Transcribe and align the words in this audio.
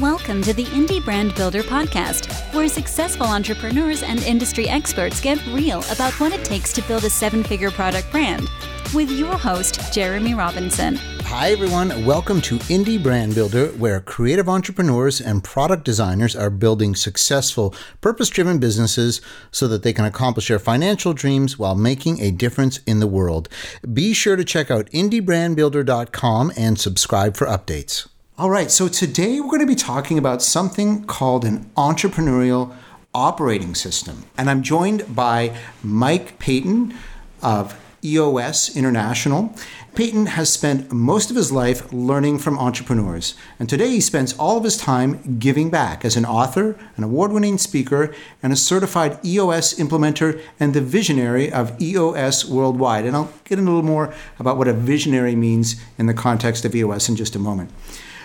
Welcome 0.00 0.40
to 0.44 0.54
the 0.54 0.64
Indie 0.64 1.04
Brand 1.04 1.34
Builder 1.34 1.62
podcast, 1.62 2.32
where 2.54 2.68
successful 2.68 3.26
entrepreneurs 3.26 4.02
and 4.02 4.22
industry 4.22 4.66
experts 4.66 5.20
get 5.20 5.44
real 5.48 5.84
about 5.90 6.18
what 6.18 6.32
it 6.32 6.42
takes 6.42 6.72
to 6.72 6.82
build 6.88 7.04
a 7.04 7.10
seven 7.10 7.44
figure 7.44 7.70
product 7.70 8.10
brand. 8.10 8.48
With 8.94 9.10
your 9.10 9.36
host, 9.36 9.92
Jeremy 9.92 10.32
Robinson. 10.32 10.96
Hi, 11.24 11.50
everyone. 11.50 12.06
Welcome 12.06 12.40
to 12.42 12.56
Indie 12.60 13.02
Brand 13.02 13.34
Builder, 13.34 13.66
where 13.72 14.00
creative 14.00 14.48
entrepreneurs 14.48 15.20
and 15.20 15.44
product 15.44 15.84
designers 15.84 16.34
are 16.34 16.48
building 16.48 16.94
successful, 16.94 17.74
purpose 18.00 18.30
driven 18.30 18.58
businesses 18.58 19.20
so 19.50 19.68
that 19.68 19.82
they 19.82 19.92
can 19.92 20.06
accomplish 20.06 20.48
their 20.48 20.58
financial 20.58 21.12
dreams 21.12 21.58
while 21.58 21.74
making 21.74 22.22
a 22.22 22.30
difference 22.30 22.78
in 22.86 23.00
the 23.00 23.06
world. 23.06 23.50
Be 23.92 24.14
sure 24.14 24.36
to 24.36 24.44
check 24.44 24.70
out 24.70 24.86
indiebrandbuilder.com 24.92 26.52
and 26.56 26.80
subscribe 26.80 27.36
for 27.36 27.46
updates. 27.46 28.09
All 28.40 28.48
right, 28.48 28.70
so 28.70 28.88
today 28.88 29.38
we're 29.38 29.50
going 29.50 29.60
to 29.60 29.66
be 29.66 29.74
talking 29.74 30.16
about 30.16 30.40
something 30.40 31.04
called 31.04 31.44
an 31.44 31.70
entrepreneurial 31.76 32.74
operating 33.12 33.74
system. 33.74 34.24
And 34.38 34.48
I'm 34.48 34.62
joined 34.62 35.14
by 35.14 35.54
Mike 35.82 36.38
Paton 36.38 36.94
of 37.42 37.78
EOS 38.02 38.74
International. 38.74 39.54
Paton 39.94 40.24
has 40.24 40.50
spent 40.50 40.90
most 40.90 41.28
of 41.28 41.36
his 41.36 41.52
life 41.52 41.92
learning 41.92 42.38
from 42.38 42.58
entrepreneurs, 42.58 43.34
and 43.58 43.68
today 43.68 43.90
he 43.90 44.00
spends 44.00 44.32
all 44.38 44.56
of 44.56 44.64
his 44.64 44.78
time 44.78 45.36
giving 45.38 45.68
back 45.68 46.02
as 46.02 46.16
an 46.16 46.24
author, 46.24 46.78
an 46.96 47.04
award 47.04 47.32
winning 47.32 47.58
speaker, 47.58 48.10
and 48.42 48.54
a 48.54 48.56
certified 48.56 49.22
EOS 49.22 49.74
implementer 49.74 50.40
and 50.58 50.72
the 50.72 50.80
visionary 50.80 51.52
of 51.52 51.78
EOS 51.78 52.46
Worldwide. 52.46 53.04
And 53.04 53.14
I'll 53.14 53.34
get 53.44 53.58
in 53.58 53.66
a 53.66 53.68
little 53.68 53.82
more 53.82 54.14
about 54.38 54.56
what 54.56 54.66
a 54.66 54.72
visionary 54.72 55.36
means 55.36 55.76
in 55.98 56.06
the 56.06 56.14
context 56.14 56.64
of 56.64 56.74
EOS 56.74 57.10
in 57.10 57.16
just 57.16 57.36
a 57.36 57.38
moment. 57.38 57.70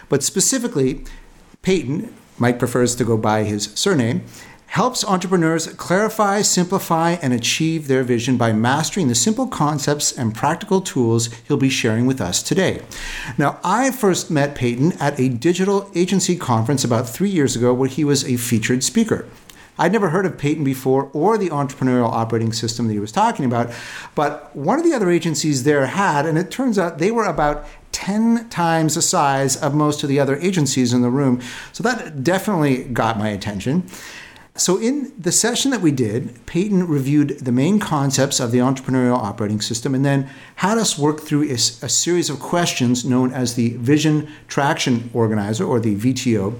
But 0.09 0.23
specifically, 0.23 1.05
Paton, 1.61 2.13
Mike 2.37 2.59
prefers 2.59 2.95
to 2.95 3.05
go 3.05 3.17
by 3.17 3.43
his 3.43 3.71
surname, 3.75 4.23
helps 4.67 5.05
entrepreneurs 5.05 5.67
clarify, 5.67 6.41
simplify, 6.41 7.11
and 7.21 7.31
achieve 7.31 7.87
their 7.87 8.03
vision 8.03 8.35
by 8.35 8.51
mastering 8.51 9.07
the 9.07 9.15
simple 9.15 9.47
concepts 9.47 10.11
and 10.11 10.35
practical 10.35 10.81
tools 10.81 11.33
he'll 11.47 11.55
be 11.55 11.69
sharing 11.69 12.05
with 12.05 12.19
us 12.19 12.43
today. 12.43 12.81
Now, 13.37 13.57
I 13.63 13.91
first 13.91 14.29
met 14.29 14.53
Paton 14.53 14.91
at 14.99 15.17
a 15.17 15.29
digital 15.29 15.89
agency 15.95 16.35
conference 16.35 16.83
about 16.83 17.07
three 17.07 17.29
years 17.29 17.55
ago 17.55 17.73
where 17.73 17.87
he 17.87 18.03
was 18.03 18.25
a 18.25 18.35
featured 18.35 18.83
speaker. 18.83 19.25
I'd 19.77 19.91
never 19.91 20.09
heard 20.09 20.25
of 20.25 20.37
Paton 20.37 20.63
before 20.63 21.09
or 21.13 21.37
the 21.37 21.49
entrepreneurial 21.49 22.09
operating 22.09 22.53
system 22.53 22.87
that 22.87 22.93
he 22.93 22.99
was 22.99 23.11
talking 23.11 23.45
about, 23.45 23.73
but 24.13 24.55
one 24.55 24.79
of 24.79 24.85
the 24.85 24.93
other 24.93 25.09
agencies 25.09 25.63
there 25.63 25.85
had, 25.85 26.25
and 26.25 26.37
it 26.37 26.49
turns 26.49 26.79
out 26.79 26.97
they 26.97 27.11
were 27.11 27.25
about 27.25 27.65
10 27.95 28.49
times 28.49 28.95
the 28.95 29.01
size 29.01 29.55
of 29.55 29.73
most 29.73 30.03
of 30.03 30.09
the 30.09 30.19
other 30.19 30.35
agencies 30.35 30.91
in 30.91 31.01
the 31.01 31.09
room. 31.09 31.41
So 31.71 31.81
that 31.83 32.25
definitely 32.25 32.83
got 32.83 33.17
my 33.17 33.29
attention. 33.29 33.89
So, 34.57 34.77
in 34.77 35.11
the 35.19 35.33
session 35.33 35.71
that 35.71 35.81
we 35.81 35.91
did, 35.91 36.45
Paton 36.45 36.87
reviewed 36.87 37.39
the 37.39 37.51
main 37.51 37.77
concepts 37.77 38.39
of 38.39 38.51
the 38.51 38.59
entrepreneurial 38.59 39.17
operating 39.17 39.59
system 39.59 39.93
and 39.93 40.05
then 40.05 40.29
had 40.55 40.77
us 40.77 40.97
work 40.97 41.21
through 41.21 41.43
a, 41.43 41.55
a, 41.55 41.89
series 41.89 42.29
of 42.29 42.39
questions 42.39 43.03
known 43.03 43.33
as 43.33 43.55
the 43.55 43.71
Vision 43.71 44.29
Traction 44.47 45.09
Organizer, 45.13 45.65
or 45.65 45.81
the 45.81 45.97
VTO, 45.97 46.53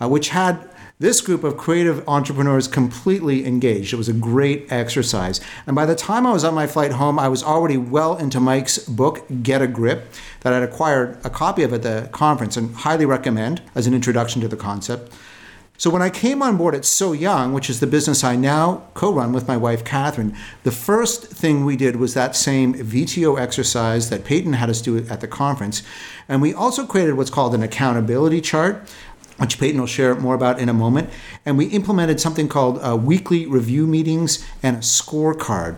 uh, 0.00 0.08
which 0.08 0.30
had 0.30 0.66
this 0.98 1.20
group 1.20 1.44
of 1.44 1.58
creative 1.58 2.08
entrepreneurs 2.08 2.66
completely 2.66 3.44
engaged. 3.44 3.92
It 3.92 3.96
was 3.96 4.08
a 4.08 4.14
great 4.14 4.70
exercise. 4.72 5.42
And 5.66 5.76
by 5.76 5.84
the 5.84 5.94
time 5.94 6.26
I 6.26 6.32
was 6.32 6.42
on 6.42 6.54
my 6.54 6.66
flight 6.66 6.92
home, 6.92 7.18
I 7.18 7.28
was 7.28 7.42
already 7.42 7.76
well 7.76 8.16
into 8.16 8.40
Mike's 8.40 8.78
book, 8.78 9.26
Get 9.42 9.60
a 9.60 9.66
Grip, 9.66 10.10
that 10.40 10.54
I'd 10.54 10.62
acquired 10.62 11.18
a 11.22 11.28
copy 11.28 11.62
of 11.64 11.74
at 11.74 11.82
the 11.82 12.08
conference 12.12 12.56
and 12.56 12.74
highly 12.74 13.04
recommend 13.04 13.60
as 13.74 13.86
an 13.86 13.92
introduction 13.92 14.40
to 14.40 14.48
the 14.48 14.56
concept. 14.56 15.12
So 15.78 15.90
when 15.90 16.00
I 16.00 16.08
came 16.08 16.42
on 16.42 16.56
board 16.56 16.74
at 16.74 16.86
So 16.86 17.12
Young, 17.12 17.52
which 17.52 17.68
is 17.68 17.80
the 17.80 17.86
business 17.86 18.24
I 18.24 18.34
now 18.34 18.84
co-run 18.94 19.34
with 19.34 19.46
my 19.46 19.58
wife 19.58 19.84
Catherine, 19.84 20.34
the 20.62 20.72
first 20.72 21.26
thing 21.26 21.66
we 21.66 21.76
did 21.76 21.96
was 21.96 22.14
that 22.14 22.34
same 22.34 22.72
VTO 22.72 23.38
exercise 23.38 24.08
that 24.08 24.24
Paton 24.24 24.54
had 24.54 24.70
us 24.70 24.80
do 24.80 24.96
at 24.96 25.20
the 25.20 25.28
conference, 25.28 25.82
and 26.30 26.40
we 26.40 26.54
also 26.54 26.86
created 26.86 27.18
what's 27.18 27.28
called 27.28 27.54
an 27.54 27.62
accountability 27.62 28.40
chart, 28.40 28.88
which 29.38 29.58
Paton 29.58 29.80
will 29.80 29.86
share 29.86 30.14
more 30.14 30.34
about 30.34 30.58
in 30.58 30.68
a 30.68 30.74
moment. 30.74 31.10
And 31.44 31.58
we 31.58 31.66
implemented 31.66 32.20
something 32.20 32.48
called 32.48 32.78
uh, 32.82 32.96
weekly 32.96 33.46
review 33.46 33.86
meetings 33.86 34.44
and 34.62 34.76
a 34.76 34.80
scorecard. 34.80 35.76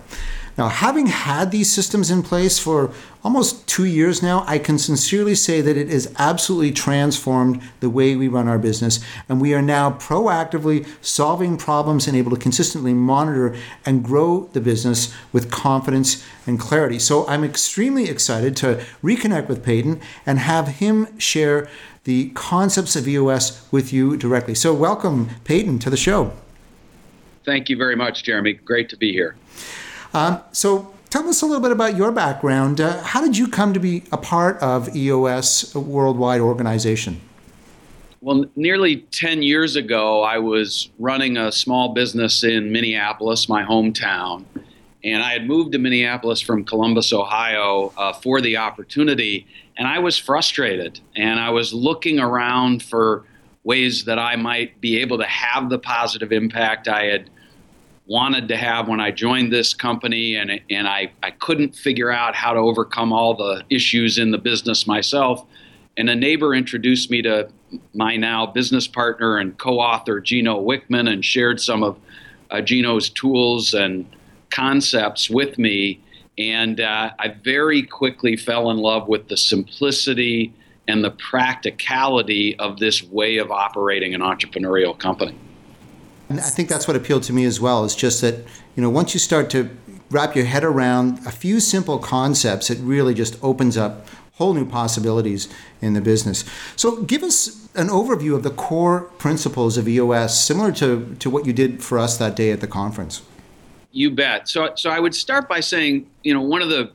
Now, 0.59 0.69
having 0.69 1.07
had 1.07 1.53
these 1.53 1.73
systems 1.73 2.11
in 2.11 2.25
place 2.25 2.59
for 2.59 2.93
almost 3.23 3.69
two 3.69 3.85
years 3.85 4.25
now, 4.25 4.43
I 4.49 4.59
can 4.59 4.77
sincerely 4.77 5.37
say 5.37 5.61
that 5.61 5.77
it 5.77 5.89
has 5.89 6.13
absolutely 6.19 6.73
transformed 6.73 7.63
the 7.79 7.89
way 7.89 8.17
we 8.17 8.27
run 8.27 8.49
our 8.49 8.59
business. 8.59 8.99
And 9.29 9.41
we 9.41 9.55
are 9.55 9.63
now 9.63 9.93
proactively 9.93 10.85
solving 11.01 11.59
problems 11.59 12.09
and 12.09 12.17
able 12.17 12.33
to 12.33 12.37
consistently 12.37 12.93
monitor 12.93 13.55
and 13.87 14.03
grow 14.03 14.51
the 14.53 14.61
business 14.61 15.15
with 15.33 15.49
confidence 15.49 16.27
and 16.45 16.59
clarity. 16.59 16.99
So 16.99 17.25
I'm 17.29 17.45
extremely 17.45 18.09
excited 18.09 18.57
to 18.57 18.85
reconnect 19.01 19.47
with 19.47 19.65
Paton 19.65 20.01
and 20.27 20.41
have 20.41 20.67
him 20.67 21.17
share 21.21 21.69
the 22.09 22.31
concepts 22.31 22.97
of 22.97 23.07
EOS 23.07 23.71
with 23.71 23.93
you 23.93 24.17
directly. 24.17 24.55
So, 24.55 24.73
welcome, 24.73 25.29
Paton, 25.45 25.79
to 25.81 25.91
the 25.91 25.97
show. 25.99 26.33
Thank 27.45 27.69
you 27.69 27.77
very 27.77 27.97
much, 27.97 28.23
Jeremy. 28.23 28.55
Great 28.55 28.89
to 28.89 28.97
be 28.97 29.13
here. 29.13 29.37
Um, 30.15 30.41
so, 30.51 30.95
tell 31.11 31.29
us 31.29 31.43
a 31.43 31.45
little 31.45 31.61
bit 31.61 31.71
about 31.71 31.99
your 31.99 32.11
background. 32.11 32.81
Uh, 32.81 33.03
how 33.03 33.21
did 33.21 33.37
you 33.37 33.47
come 33.47 33.75
to 33.75 33.79
be 33.79 34.05
a 34.11 34.17
part 34.17 34.57
of 34.63 34.97
EOS 34.97 35.75
Worldwide 35.75 36.41
Organization? 36.41 37.21
Well, 38.23 38.47
nearly 38.57 39.03
10 39.11 39.43
years 39.43 39.77
ago, 39.77 40.23
I 40.23 40.39
was 40.39 40.89
running 40.99 41.37
a 41.37 41.53
small 41.53 41.93
business 41.93 42.43
in 42.43 42.73
Minneapolis, 42.73 43.51
my 43.51 43.63
hometown. 43.63 44.47
And 45.04 45.22
I 45.22 45.32
had 45.32 45.47
moved 45.47 45.72
to 45.72 45.78
Minneapolis 45.78 46.41
from 46.41 46.64
Columbus, 46.64 47.12
Ohio 47.12 47.92
uh, 47.97 48.12
for 48.12 48.41
the 48.41 48.56
opportunity. 48.56 49.47
And 49.76 49.86
I 49.86 50.00
was 50.00 50.19
frustrated. 50.19 51.00
And 51.14 51.38
I 51.38 51.50
was 51.50 51.72
looking 51.72 52.19
around 52.19 52.82
for 52.82 53.25
ways 53.62 54.04
that 54.06 54.19
I 54.19 54.34
might 54.36 54.81
be 54.81 54.98
able 54.98 55.19
to 55.19 55.26
have 55.26 55.70
the 55.70 55.78
positive 55.78 56.32
impact 56.32 56.88
I 56.88 57.04
had 57.04 57.31
wanted 58.06 58.48
to 58.48 58.56
have 58.56 58.88
when 58.88 59.00
I 59.00 59.10
joined 59.10 59.53
this 59.53 59.75
company. 59.75 60.36
And, 60.36 60.60
and 60.70 60.88
I, 60.88 61.12
I 61.22 61.30
couldn't 61.30 61.76
figure 61.76 62.10
out 62.10 62.34
how 62.34 62.54
to 62.54 62.59
overcome 62.59 63.12
all 63.12 63.34
the 63.34 63.62
issues 63.70 64.19
in 64.19 64.30
the 64.30 64.38
business 64.38 64.86
myself. 64.86 65.44
And 65.97 66.09
a 66.09 66.15
neighbor 66.16 66.54
introduced 66.54 67.10
me 67.10 67.22
to 67.22 67.50
my 67.94 68.16
now 68.16 68.47
business 68.47 68.86
partner 68.86 69.38
and 69.38 69.56
co 69.59 69.78
author, 69.78 70.20
Gino 70.20 70.60
Wickman, 70.60 71.12
and 71.12 71.25
shared 71.25 71.60
some 71.60 71.82
of 71.82 71.98
uh, 72.50 72.60
Gino's 72.60 73.10
tools 73.10 73.75
and 73.75 74.06
concepts 74.50 75.31
with 75.31 75.59
me. 75.59 76.00
And 76.36 76.81
uh, 76.81 77.10
I 77.19 77.28
very 77.28 77.82
quickly 77.82 78.36
fell 78.36 78.70
in 78.70 78.76
love 78.76 79.09
with 79.09 79.28
the 79.28 79.36
simplicity 79.36 80.53
and 80.86 81.04
the 81.04 81.10
practicality 81.10 82.59
of 82.59 82.78
this 82.78 83.03
way 83.03 83.38
of 83.38 83.50
operating 83.50 84.14
an 84.14 84.20
entrepreneurial 84.20 84.98
company. 84.98 85.36
And 86.28 86.41
I 86.41 86.44
think 86.44 86.69
that's 86.69 86.86
what 86.86 86.97
appealed 86.97 87.22
to 87.25 87.32
me 87.32 87.44
as 87.44 87.60
well. 87.60 87.84
Is 87.84 87.97
just 87.97 88.20
that 88.20 88.36
you 88.76 88.82
know 88.82 88.91
once 88.91 89.14
you 89.14 89.20
start 89.20 89.50
to 89.50 89.70
wrap 90.10 90.36
your 90.36 90.44
head 90.44 90.65
around 90.65 91.19
a 91.26 91.30
few 91.30 91.60
simple 91.60 91.98
concepts, 91.98 92.70
it 92.70 92.78
really 92.78 93.15
just 93.15 93.42
opens 93.42 93.76
up 93.76 94.06
whole 94.34 94.54
new 94.54 94.65
possibilities 94.65 95.48
in 95.80 95.94
the 95.94 96.00
business. 96.00 96.44
So, 96.76 97.03
give 97.03 97.22
us 97.22 97.69
an 97.75 97.88
overview 97.88 98.34
of 98.34 98.42
the 98.44 98.50
core 98.50 99.03
principles 99.19 99.76
of 99.76 99.88
EOS, 99.88 100.38
similar 100.38 100.72
to, 100.72 101.16
to 101.19 101.28
what 101.28 101.44
you 101.44 101.53
did 101.53 101.82
for 101.82 101.98
us 101.98 102.16
that 102.19 102.36
day 102.36 102.53
at 102.53 102.60
the 102.60 102.66
conference. 102.66 103.22
You 103.91 104.10
bet. 104.10 104.49
So, 104.49 104.75
so 104.75 104.91
I 104.91 105.00
would 105.00 105.15
start 105.15 105.49
by 105.49 105.60
saying, 105.60 106.09
you 106.22 106.34
know, 106.34 106.43
one 106.43 106.62
of 106.62 106.69
the 106.69 106.93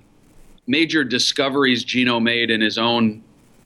major 0.67 1.03
discoveries 1.03 1.83
Gino 1.83 2.19
made 2.19 2.49
in 2.49 2.61
his 2.61 2.77
own 2.77 3.23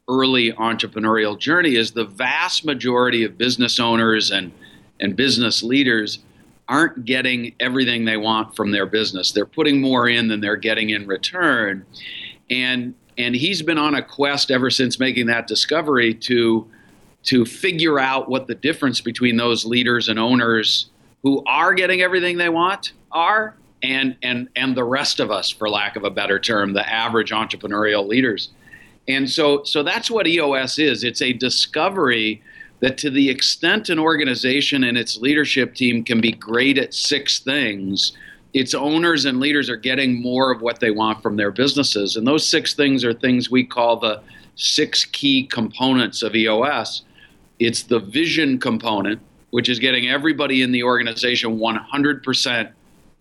early 0.10 0.54
entrepreneurial 0.54 1.38
journey 1.38 1.76
is 1.76 1.92
the 1.92 2.06
vast 2.06 2.64
majority 2.66 3.24
of 3.24 3.38
business 3.38 3.80
owners 3.80 4.32
and 4.32 4.52
and 5.00 5.16
business 5.16 5.62
leaders 5.62 6.20
aren't 6.70 7.06
getting 7.06 7.54
everything 7.60 8.06
they 8.06 8.18
want 8.18 8.56
from 8.56 8.72
their 8.72 8.86
business. 8.86 9.32
They're 9.32 9.46
putting 9.46 9.80
more 9.80 10.10
in 10.10 10.28
than 10.28 10.42
they're 10.42 10.56
getting 10.56 10.90
in 10.90 11.08
return. 11.08 11.86
And 12.50 12.96
and 13.18 13.36
he's 13.36 13.62
been 13.62 13.78
on 13.78 13.96
a 13.96 14.02
quest 14.02 14.52
ever 14.52 14.70
since 14.70 15.00
making 15.00 15.28
that 15.28 15.48
discovery 15.48 16.14
to 16.14 16.68
to 17.24 17.46
figure 17.46 18.00
out 18.00 18.30
what 18.30 18.48
the 18.48 18.56
difference 18.56 19.02
between 19.02 19.38
those 19.38 19.66
leaders 19.66 20.08
and 20.08 20.18
owners 20.18 20.90
who 21.24 21.44
are 21.46 21.74
getting 21.74 22.02
everything 22.02 22.38
they 22.38 22.50
want 22.50 22.94
are 23.12 23.56
and 23.84 24.16
and 24.24 24.50
and 24.56 24.76
the 24.76 24.84
rest 24.84 25.20
of 25.20 25.30
us 25.32 25.50
for 25.50 25.70
lack 25.70 25.96
of 25.96 26.04
a 26.04 26.10
better 26.10 26.40
term 26.40 26.74
the 26.74 26.88
average 26.88 27.32
entrepreneurial 27.32 28.08
leaders. 28.08 28.50
And 29.08 29.30
so 29.30 29.64
so 29.64 29.84
that's 29.84 30.10
what 30.10 30.28
EOS 30.28 30.80
is. 30.80 31.04
It's 31.04 31.22
a 31.22 31.34
discovery 31.34 32.42
that 32.80 32.98
to 33.00 33.10
the 33.10 33.30
extent 33.30 33.90
an 33.90 34.00
organization 34.00 34.84
and 34.84 34.98
its 34.98 35.18
leadership 35.18 35.74
team 35.76 36.04
can 36.04 36.22
be 36.22 36.32
great 36.32 36.78
at 36.78 36.94
six 36.94 37.40
things 37.40 38.14
its 38.54 38.74
owners 38.74 39.26
and 39.26 39.40
leaders 39.40 39.70
are 39.70 39.76
getting 39.76 40.20
more 40.20 40.52
of 40.52 40.62
what 40.62 40.80
they 40.80 40.90
want 40.90 41.22
from 41.22 41.36
their 41.36 41.52
businesses. 41.52 42.16
And 42.16 42.26
those 42.26 42.48
six 42.48 42.74
things 42.74 43.04
are 43.04 43.14
things 43.14 43.52
we 43.52 43.64
call 43.64 43.98
the 43.98 44.22
six 44.56 45.06
key 45.06 45.46
components 45.46 46.24
of 46.24 46.34
EOS 46.34 47.04
it's 47.60 47.84
the 47.84 48.00
vision 48.00 48.60
component, 48.60 49.20
which 49.50 49.70
is 49.70 49.80
getting 49.80 50.10
everybody 50.10 50.62
in 50.62 50.72
the 50.72 50.84
organization 50.84 51.58
100% 51.58 52.72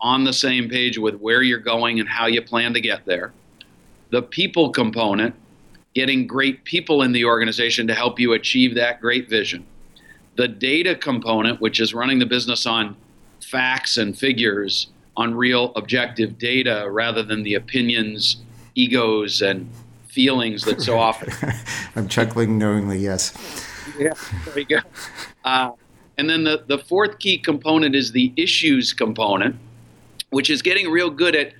on 0.06 0.22
the 0.22 0.32
same 0.32 0.68
page 0.68 0.98
with 0.98 1.16
where 1.16 1.42
you're 1.42 1.58
going 1.58 1.98
and 1.98 2.08
how 2.08 2.26
you 2.26 2.40
plan 2.40 2.72
to 2.72 2.80
get 2.80 3.04
there. 3.06 3.32
The 4.10 4.22
people 4.22 4.70
component, 4.70 5.34
getting 5.96 6.28
great 6.28 6.62
people 6.62 7.02
in 7.02 7.10
the 7.10 7.24
organization 7.24 7.88
to 7.88 7.94
help 7.94 8.20
you 8.20 8.32
achieve 8.32 8.76
that 8.76 9.00
great 9.00 9.28
vision. 9.28 9.66
The 10.36 10.46
data 10.46 10.94
component, 10.94 11.60
which 11.60 11.80
is 11.80 11.92
running 11.92 12.20
the 12.20 12.26
business 12.26 12.66
on 12.66 12.96
facts 13.42 13.96
and 13.96 14.16
figures, 14.16 14.86
on 15.16 15.34
real 15.34 15.72
objective 15.74 16.38
data 16.38 16.86
rather 16.88 17.24
than 17.24 17.42
the 17.42 17.54
opinions, 17.54 18.36
egos, 18.76 19.42
and 19.42 19.68
feelings 20.06 20.62
that 20.66 20.80
so 20.80 20.98
often. 21.08 21.32
I'm 21.96 22.06
chuckling 22.06 22.58
knowingly, 22.58 22.98
yes. 22.98 23.32
Yeah, 23.98 24.12
there 24.44 24.58
you 24.60 24.66
go. 24.66 24.78
Uh, 25.44 25.72
and 26.16 26.30
then 26.30 26.44
the, 26.44 26.62
the 26.68 26.78
fourth 26.78 27.18
key 27.18 27.38
component 27.38 27.96
is 27.96 28.12
the 28.12 28.32
issues 28.36 28.92
component, 28.92 29.56
which 30.36 30.50
is 30.50 30.60
getting 30.60 30.90
real 30.90 31.08
good 31.08 31.34
at 31.34 31.54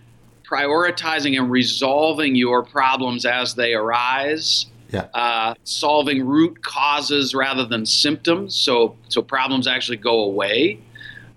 prioritizing 0.45 1.39
and 1.39 1.51
resolving 1.51 2.37
your 2.37 2.63
problems 2.63 3.25
as 3.25 3.55
they 3.55 3.73
arise. 3.73 4.67
Yeah. 4.93 5.07
Uh, 5.15 5.55
solving 5.65 6.27
root 6.27 6.63
causes 6.63 7.35
rather 7.35 7.65
than 7.65 7.87
symptoms, 7.87 8.55
so 8.55 8.95
so 9.09 9.23
problems 9.23 9.67
actually 9.67 9.97
go 9.97 10.21
away. 10.21 10.79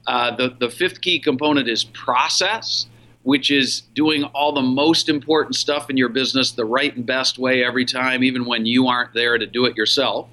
Uh, 0.05 0.35
the 0.35 0.53
the 0.59 0.69
fifth 0.69 0.99
key 0.99 1.17
component 1.17 1.69
is 1.69 1.85
process, 1.85 2.87
which 3.23 3.51
is 3.51 3.83
doing 3.95 4.25
all 4.25 4.51
the 4.51 4.61
most 4.61 5.07
important 5.07 5.55
stuff 5.55 5.89
in 5.89 5.95
your 5.95 6.09
business 6.09 6.51
the 6.51 6.65
right 6.65 6.93
and 6.93 7.05
best 7.05 7.39
way 7.39 7.63
every 7.63 7.85
time, 7.85 8.21
even 8.21 8.43
when 8.43 8.65
you 8.65 8.87
aren't 8.87 9.13
there 9.13 9.37
to 9.37 9.47
do 9.47 9.63
it 9.63 9.77
yourself. 9.77 10.27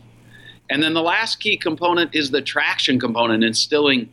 And 0.68 0.82
then 0.82 0.92
the 0.92 1.02
last 1.02 1.36
key 1.36 1.56
component 1.56 2.16
is 2.16 2.32
the 2.32 2.42
traction 2.42 2.98
component, 2.98 3.44
instilling 3.44 4.08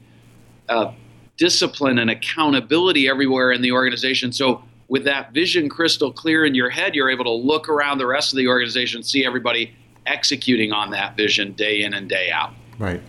uh, 0.69 0.91
discipline 1.37 1.99
and 1.99 2.09
accountability 2.09 3.07
everywhere 3.07 3.51
in 3.51 3.61
the 3.61 3.71
organization. 3.71 4.31
So, 4.31 4.63
with 4.89 5.05
that 5.05 5.33
vision 5.33 5.69
crystal 5.69 6.11
clear 6.11 6.45
in 6.45 6.53
your 6.53 6.69
head, 6.69 6.93
you're 6.93 7.09
able 7.09 7.23
to 7.23 7.31
look 7.31 7.69
around 7.69 7.97
the 7.97 8.05
rest 8.05 8.33
of 8.33 8.37
the 8.37 8.47
organization, 8.47 9.01
see 9.01 9.25
everybody 9.25 9.73
executing 10.05 10.71
on 10.71 10.91
that 10.91 11.15
vision 11.15 11.53
day 11.53 11.83
in 11.83 11.93
and 11.93 12.09
day 12.09 12.29
out. 12.31 12.53
Right. 12.77 13.01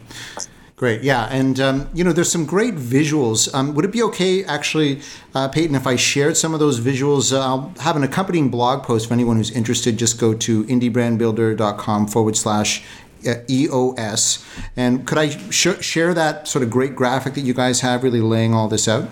Great, 0.77 1.03
yeah, 1.03 1.29
and 1.31 1.61
um, 1.61 1.89
you 1.95 2.03
know, 2.03 2.13
there's 2.13 2.31
some 2.31 2.45
great 2.45 2.75
visuals. 2.75 3.53
Um, 3.55 3.75
would 3.77 3.85
it 3.85 3.93
be 3.93 4.03
okay, 4.03 4.45
actually, 4.45 5.01
uh, 5.33 5.47
Paton, 5.49 5.77
if 5.77 5.87
I 5.87 5.95
shared 5.95 6.37
some 6.37 6.53
of 6.53 6.59
those 6.59 6.81
visuals? 6.81 7.33
Uh, 7.33 7.41
I'll 7.41 7.75
have 7.79 7.95
an 7.95 8.03
accompanying 8.03 8.49
blog 8.51 8.83
post 8.83 9.07
for 9.07 9.15
anyone 9.15 9.37
who's 9.37 9.53
interested. 9.53 9.97
Just 9.97 10.19
go 10.19 10.35
to 10.35 10.65
indiebrandbuilder.com 10.65 12.09
forward 12.09 12.37
slash 12.37 12.83
Uh, 13.27 13.43
EOS. 13.49 14.45
And 14.77 15.07
could 15.07 15.19
I 15.19 15.31
sh- 15.51 15.81
share 15.81 16.15
that 16.15 16.47
sort 16.49 16.63
of 16.63 16.71
great 16.71 16.95
graphic 16.95 17.35
that 17.35 17.43
you 17.43 17.55
guys 17.55 17.81
have, 17.81 18.03
really 18.03 18.21
laying 18.21 18.55
all 18.55 18.69
this 18.69 18.89
out? 18.89 19.09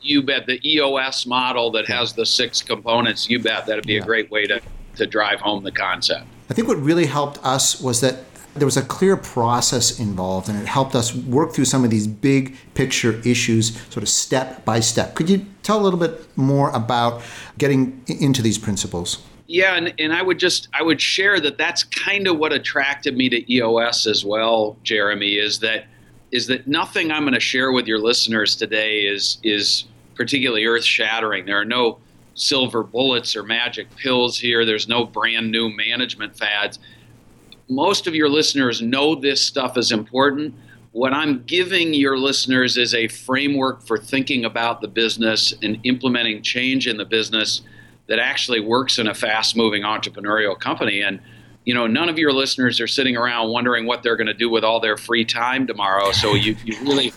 You 0.00 0.22
bet. 0.22 0.46
The 0.46 0.60
EOS 0.68 1.26
model 1.26 1.70
that 1.72 1.86
has 1.88 2.12
the 2.12 2.24
six 2.24 2.62
components. 2.62 3.28
You 3.28 3.38
bet 3.38 3.66
that'd 3.66 3.86
be 3.86 3.94
yeah. 3.94 4.02
a 4.02 4.04
great 4.04 4.30
way 4.30 4.46
to 4.46 4.60
to 4.96 5.06
drive 5.06 5.40
home 5.40 5.64
the 5.64 5.72
concept. 5.72 6.26
I 6.50 6.54
think 6.54 6.68
what 6.68 6.78
really 6.78 7.06
helped 7.06 7.38
us 7.44 7.80
was 7.80 8.00
that 8.00 8.16
there 8.54 8.66
was 8.66 8.76
a 8.76 8.82
clear 8.82 9.16
process 9.16 10.00
involved 10.00 10.48
and 10.48 10.60
it 10.60 10.66
helped 10.66 10.94
us 10.94 11.14
work 11.14 11.52
through 11.52 11.64
some 11.64 11.84
of 11.84 11.90
these 11.90 12.06
big 12.06 12.56
picture 12.74 13.20
issues 13.24 13.80
sort 13.90 14.02
of 14.02 14.08
step 14.08 14.64
by 14.64 14.80
step 14.80 15.14
could 15.14 15.30
you 15.30 15.46
tell 15.62 15.80
a 15.80 15.84
little 15.84 15.98
bit 15.98 16.36
more 16.36 16.70
about 16.70 17.22
getting 17.58 18.02
into 18.08 18.42
these 18.42 18.58
principles 18.58 19.22
yeah 19.50 19.74
and, 19.74 19.92
and 19.98 20.12
i 20.12 20.22
would 20.22 20.38
just 20.38 20.68
i 20.72 20.82
would 20.82 21.00
share 21.00 21.40
that 21.40 21.58
that's 21.58 21.84
kind 21.84 22.26
of 22.26 22.38
what 22.38 22.52
attracted 22.52 23.16
me 23.16 23.28
to 23.28 23.52
eos 23.52 24.06
as 24.06 24.24
well 24.24 24.76
jeremy 24.82 25.36
is 25.36 25.58
that 25.58 25.86
is 26.30 26.46
that 26.46 26.66
nothing 26.66 27.10
i'm 27.10 27.22
going 27.22 27.34
to 27.34 27.40
share 27.40 27.72
with 27.72 27.86
your 27.86 27.98
listeners 27.98 28.54
today 28.56 29.00
is 29.00 29.38
is 29.42 29.84
particularly 30.14 30.64
earth 30.64 30.84
shattering 30.84 31.44
there 31.46 31.60
are 31.60 31.64
no 31.64 31.98
silver 32.34 32.82
bullets 32.82 33.36
or 33.36 33.42
magic 33.42 33.94
pills 33.96 34.38
here. 34.38 34.64
There's 34.64 34.88
no 34.88 35.04
brand 35.04 35.50
new 35.50 35.68
management 35.68 36.36
fads. 36.36 36.78
Most 37.68 38.06
of 38.06 38.14
your 38.14 38.28
listeners 38.28 38.82
know 38.82 39.14
this 39.14 39.40
stuff 39.40 39.76
is 39.76 39.92
important. 39.92 40.54
What 40.92 41.12
I'm 41.12 41.44
giving 41.44 41.94
your 41.94 42.18
listeners 42.18 42.76
is 42.76 42.94
a 42.94 43.06
framework 43.06 43.86
for 43.86 43.96
thinking 43.96 44.44
about 44.44 44.80
the 44.80 44.88
business 44.88 45.54
and 45.62 45.78
implementing 45.84 46.42
change 46.42 46.88
in 46.88 46.96
the 46.96 47.04
business 47.04 47.62
that 48.10 48.18
actually 48.18 48.58
works 48.58 48.98
in 48.98 49.06
a 49.06 49.14
fast 49.14 49.56
moving 49.56 49.82
entrepreneurial 49.82 50.58
company. 50.58 51.00
And, 51.00 51.20
you 51.64 51.72
know, 51.72 51.86
none 51.86 52.08
of 52.08 52.18
your 52.18 52.32
listeners 52.32 52.80
are 52.80 52.88
sitting 52.88 53.16
around 53.16 53.50
wondering 53.50 53.86
what 53.86 54.02
they're 54.02 54.16
going 54.16 54.26
to 54.26 54.34
do 54.34 54.50
with 54.50 54.64
all 54.64 54.80
their 54.80 54.96
free 54.96 55.24
time 55.24 55.64
tomorrow. 55.64 56.10
So 56.10 56.34
you, 56.34 56.56
you 56.64 56.76
really 56.82 57.12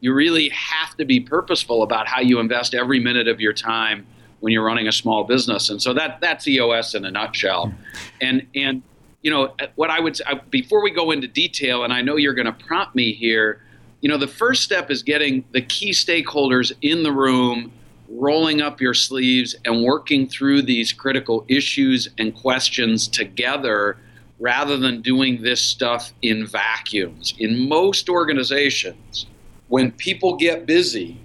you 0.00 0.14
really 0.14 0.48
have 0.48 0.96
to 0.96 1.04
be 1.04 1.20
purposeful 1.20 1.82
about 1.82 2.08
how 2.08 2.20
you 2.20 2.38
invest 2.38 2.74
every 2.74 2.98
minute 2.98 3.28
of 3.28 3.40
your 3.40 3.52
time 3.52 4.06
when 4.40 4.52
you're 4.52 4.64
running 4.64 4.88
a 4.88 4.92
small 4.92 5.24
business. 5.24 5.68
And 5.68 5.82
so 5.82 5.92
that 5.92 6.18
that's 6.22 6.48
EOS 6.48 6.94
in 6.94 7.04
a 7.04 7.10
nutshell. 7.10 7.74
And 8.20 8.46
and 8.54 8.82
you 9.20 9.30
know, 9.30 9.54
what 9.74 9.90
I 9.90 10.00
would 10.00 10.16
say, 10.16 10.24
before 10.48 10.82
we 10.82 10.90
go 10.90 11.10
into 11.10 11.28
detail, 11.28 11.84
and 11.84 11.92
I 11.92 12.00
know 12.00 12.16
you're 12.16 12.34
going 12.34 12.46
to 12.46 12.52
prompt 12.52 12.94
me 12.94 13.12
here, 13.12 13.60
you 14.00 14.08
know, 14.08 14.16
the 14.16 14.28
first 14.28 14.62
step 14.62 14.90
is 14.90 15.02
getting 15.02 15.44
the 15.52 15.60
key 15.60 15.90
stakeholders 15.90 16.72
in 16.80 17.02
the 17.02 17.12
room, 17.12 17.70
rolling 18.10 18.60
up 18.60 18.80
your 18.80 18.94
sleeves, 18.94 19.54
and 19.64 19.82
working 19.82 20.26
through 20.26 20.62
these 20.62 20.92
critical 20.92 21.44
issues 21.48 22.08
and 22.18 22.34
questions 22.34 23.06
together 23.06 23.98
rather 24.38 24.76
than 24.76 25.02
doing 25.02 25.42
this 25.42 25.60
stuff 25.60 26.12
in 26.22 26.46
vacuums. 26.46 27.34
In 27.38 27.68
most 27.68 28.08
organizations, 28.08 29.26
when 29.68 29.90
people 29.92 30.36
get 30.36 30.64
busy, 30.64 31.18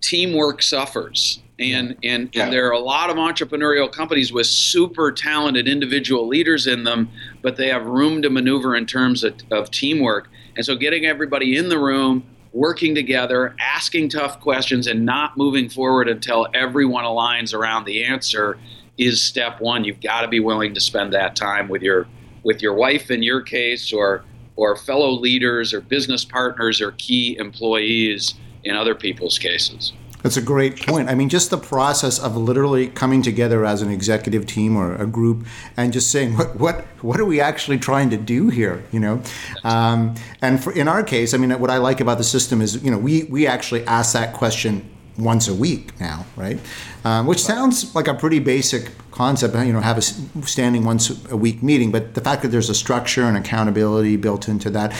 teamwork 0.00 0.62
suffers 0.62 1.40
and 1.58 1.96
and, 2.04 2.30
yeah. 2.32 2.44
and 2.44 2.52
there 2.52 2.68
are 2.68 2.72
a 2.72 2.78
lot 2.78 3.10
of 3.10 3.16
entrepreneurial 3.16 3.90
companies 3.90 4.32
with 4.32 4.46
super 4.46 5.10
talented 5.10 5.66
individual 5.66 6.26
leaders 6.26 6.66
in 6.66 6.84
them 6.84 7.10
but 7.42 7.56
they 7.56 7.68
have 7.68 7.84
room 7.86 8.22
to 8.22 8.30
maneuver 8.30 8.76
in 8.76 8.86
terms 8.86 9.24
of, 9.24 9.34
of 9.50 9.70
teamwork 9.70 10.28
and 10.56 10.64
so 10.64 10.76
getting 10.76 11.04
everybody 11.04 11.56
in 11.56 11.68
the 11.68 11.78
room 11.78 12.24
working 12.52 12.94
together 12.94 13.54
asking 13.60 14.08
tough 14.08 14.40
questions 14.40 14.86
and 14.86 15.04
not 15.04 15.36
moving 15.36 15.68
forward 15.68 16.08
until 16.08 16.46
everyone 16.54 17.04
aligns 17.04 17.54
around 17.54 17.84
the 17.84 18.04
answer 18.04 18.58
is 18.96 19.22
step 19.22 19.60
one. 19.60 19.84
You've 19.84 20.00
got 20.00 20.22
to 20.22 20.28
be 20.28 20.40
willing 20.40 20.74
to 20.74 20.80
spend 20.80 21.12
that 21.12 21.36
time 21.36 21.68
with 21.68 21.82
your 21.82 22.06
with 22.44 22.62
your 22.62 22.74
wife 22.74 23.10
in 23.10 23.22
your 23.22 23.42
case 23.42 23.92
or 23.92 24.24
or 24.56 24.76
fellow 24.76 25.10
leaders 25.10 25.72
or 25.72 25.80
business 25.80 26.24
partners 26.24 26.80
or 26.80 26.92
key 26.92 27.36
employees 27.38 28.34
in 28.64 28.74
other 28.74 28.94
people's 28.94 29.38
cases 29.38 29.92
that's 30.22 30.36
a 30.36 30.42
great 30.42 30.80
point. 30.84 31.08
I 31.08 31.14
mean, 31.14 31.28
just 31.28 31.50
the 31.50 31.58
process 31.58 32.18
of 32.18 32.36
literally 32.36 32.88
coming 32.88 33.22
together 33.22 33.64
as 33.64 33.82
an 33.82 33.90
executive 33.90 34.46
team 34.46 34.76
or 34.76 34.94
a 34.96 35.06
group 35.06 35.46
and 35.76 35.92
just 35.92 36.10
saying, 36.10 36.36
what 36.36 36.58
what 36.58 36.84
what 37.02 37.20
are 37.20 37.24
we 37.24 37.40
actually 37.40 37.78
trying 37.78 38.10
to 38.10 38.16
do 38.16 38.48
here? 38.48 38.82
You 38.90 39.00
know, 39.00 39.22
um, 39.64 40.14
and 40.42 40.62
for, 40.62 40.72
in 40.72 40.88
our 40.88 41.02
case, 41.02 41.34
I 41.34 41.36
mean, 41.36 41.58
what 41.60 41.70
I 41.70 41.78
like 41.78 42.00
about 42.00 42.18
the 42.18 42.24
system 42.24 42.60
is, 42.60 42.82
you 42.82 42.90
know, 42.90 42.98
we 42.98 43.24
we 43.24 43.46
actually 43.46 43.84
ask 43.86 44.12
that 44.12 44.34
question 44.34 44.88
once 45.18 45.48
a 45.48 45.54
week 45.54 45.98
now, 46.00 46.24
right? 46.36 46.58
Um, 47.04 47.26
which 47.26 47.42
sounds 47.42 47.94
like 47.94 48.08
a 48.08 48.14
pretty 48.14 48.38
basic 48.38 48.90
concept, 49.10 49.54
you 49.66 49.72
know, 49.72 49.80
have 49.80 49.98
a 49.98 50.02
standing 50.02 50.84
once 50.84 51.10
a 51.30 51.36
week 51.36 51.62
meeting, 51.62 51.90
but 51.90 52.14
the 52.14 52.20
fact 52.20 52.42
that 52.42 52.48
there's 52.48 52.70
a 52.70 52.74
structure 52.74 53.24
and 53.24 53.36
accountability 53.36 54.16
built 54.16 54.48
into 54.48 54.70
that. 54.70 54.94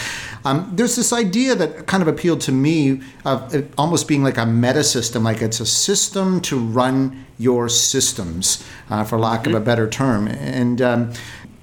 Um, 0.44 0.70
there's 0.74 0.96
this 0.96 1.12
idea 1.12 1.54
that 1.54 1.86
kind 1.86 2.02
of 2.02 2.08
appealed 2.08 2.40
to 2.42 2.52
me 2.52 3.00
of 3.24 3.54
it 3.54 3.72
almost 3.78 4.08
being 4.08 4.24
like 4.24 4.36
a 4.36 4.46
meta 4.46 4.82
system, 4.82 5.22
like 5.22 5.40
it's 5.40 5.60
a 5.60 5.66
system 5.66 6.40
to 6.42 6.58
run 6.58 7.24
your 7.38 7.68
systems, 7.68 8.64
uh, 8.90 9.04
for 9.04 9.18
lack 9.18 9.42
mm-hmm. 9.42 9.54
of 9.54 9.62
a 9.62 9.64
better 9.64 9.88
term. 9.88 10.26
And 10.26 10.82
um, 10.82 11.12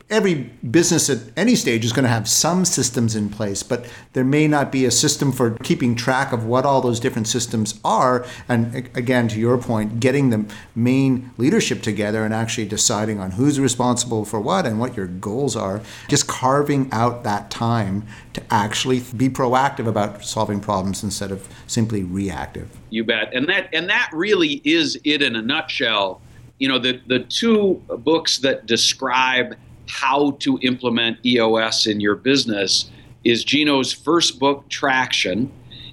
every 0.10 0.36
business 0.70 1.10
at 1.10 1.18
any 1.36 1.56
stage 1.56 1.84
is 1.84 1.92
going 1.92 2.04
to 2.04 2.10
have 2.10 2.30
some 2.30 2.64
systems 2.64 3.16
in 3.16 3.28
place, 3.28 3.64
but 3.64 3.88
there 4.14 4.24
may 4.24 4.48
not 4.48 4.72
be 4.72 4.86
a 4.86 4.92
system 4.92 5.32
for 5.32 5.52
keeping 5.64 5.96
track 5.96 6.32
of 6.32 6.46
what 6.46 6.64
all 6.64 6.80
those 6.80 7.00
different 7.00 7.28
systems 7.28 7.80
are. 7.84 8.26
And 8.48 8.76
again, 8.96 9.28
to 9.30 9.40
your 9.40 9.58
point, 9.58 10.00
getting 10.00 10.30
the 10.30 10.46
main 10.76 11.32
leadership 11.38 11.82
together 11.82 12.24
and 12.24 12.34
actually 12.34 12.68
deciding 12.68 13.20
on 13.20 13.32
who's 13.32 13.60
responsible 13.60 14.26
for 14.26 14.40
what 14.40 14.68
and 14.68 14.80
what 14.80 14.96
your 14.96 15.08
goals 15.08 15.56
are, 15.56 15.82
just 16.08 16.28
carving 16.28 16.88
out 16.92 17.24
that 17.24 17.50
time 17.50 18.06
to 18.34 18.44
actually 18.52 19.02
be 19.18 19.28
proactive 19.28 19.88
about 19.88 20.24
solving 20.24 20.60
problems 20.60 21.04
instead 21.04 21.32
of 21.32 21.48
simply 21.66 22.04
reactive. 22.04 22.70
You 22.92 23.04
bet. 23.04 23.34
And 23.34 23.50
that 23.50 23.70
and 23.74 23.90
that 23.90 24.12
really 24.14 24.62
is 24.64 25.00
it 25.04 25.24
in 25.24 25.36
a 25.36 25.42
nutshell. 25.42 26.22
You 26.60 26.68
know, 26.68 26.78
the 26.78 27.02
the 27.08 27.20
two 27.20 27.82
books 27.90 28.38
that 28.40 28.68
describe 28.68 29.56
how 29.90 30.32
to 30.40 30.60
implement 30.62 31.26
EOS 31.26 31.88
in 31.88 32.00
your 32.00 32.16
business 32.16 32.90
is 33.24 33.44
Gino's 33.44 33.92
first 33.92 34.40
book, 34.40 34.68
Traction. 34.70 35.52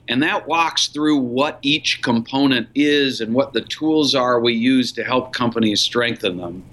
And 0.08 0.22
that 0.22 0.46
walks 0.46 0.88
through 0.88 1.18
what 1.18 1.58
each 1.62 2.02
component 2.02 2.68
is 2.74 3.20
and 3.20 3.34
what 3.34 3.52
the 3.52 3.62
tools 3.62 4.14
are 4.14 4.40
we 4.40 4.52
use 4.52 4.92
to 4.92 5.04
help 5.04 5.32
companies 5.32 5.80
strengthen 5.80 6.36
them. 6.36 6.64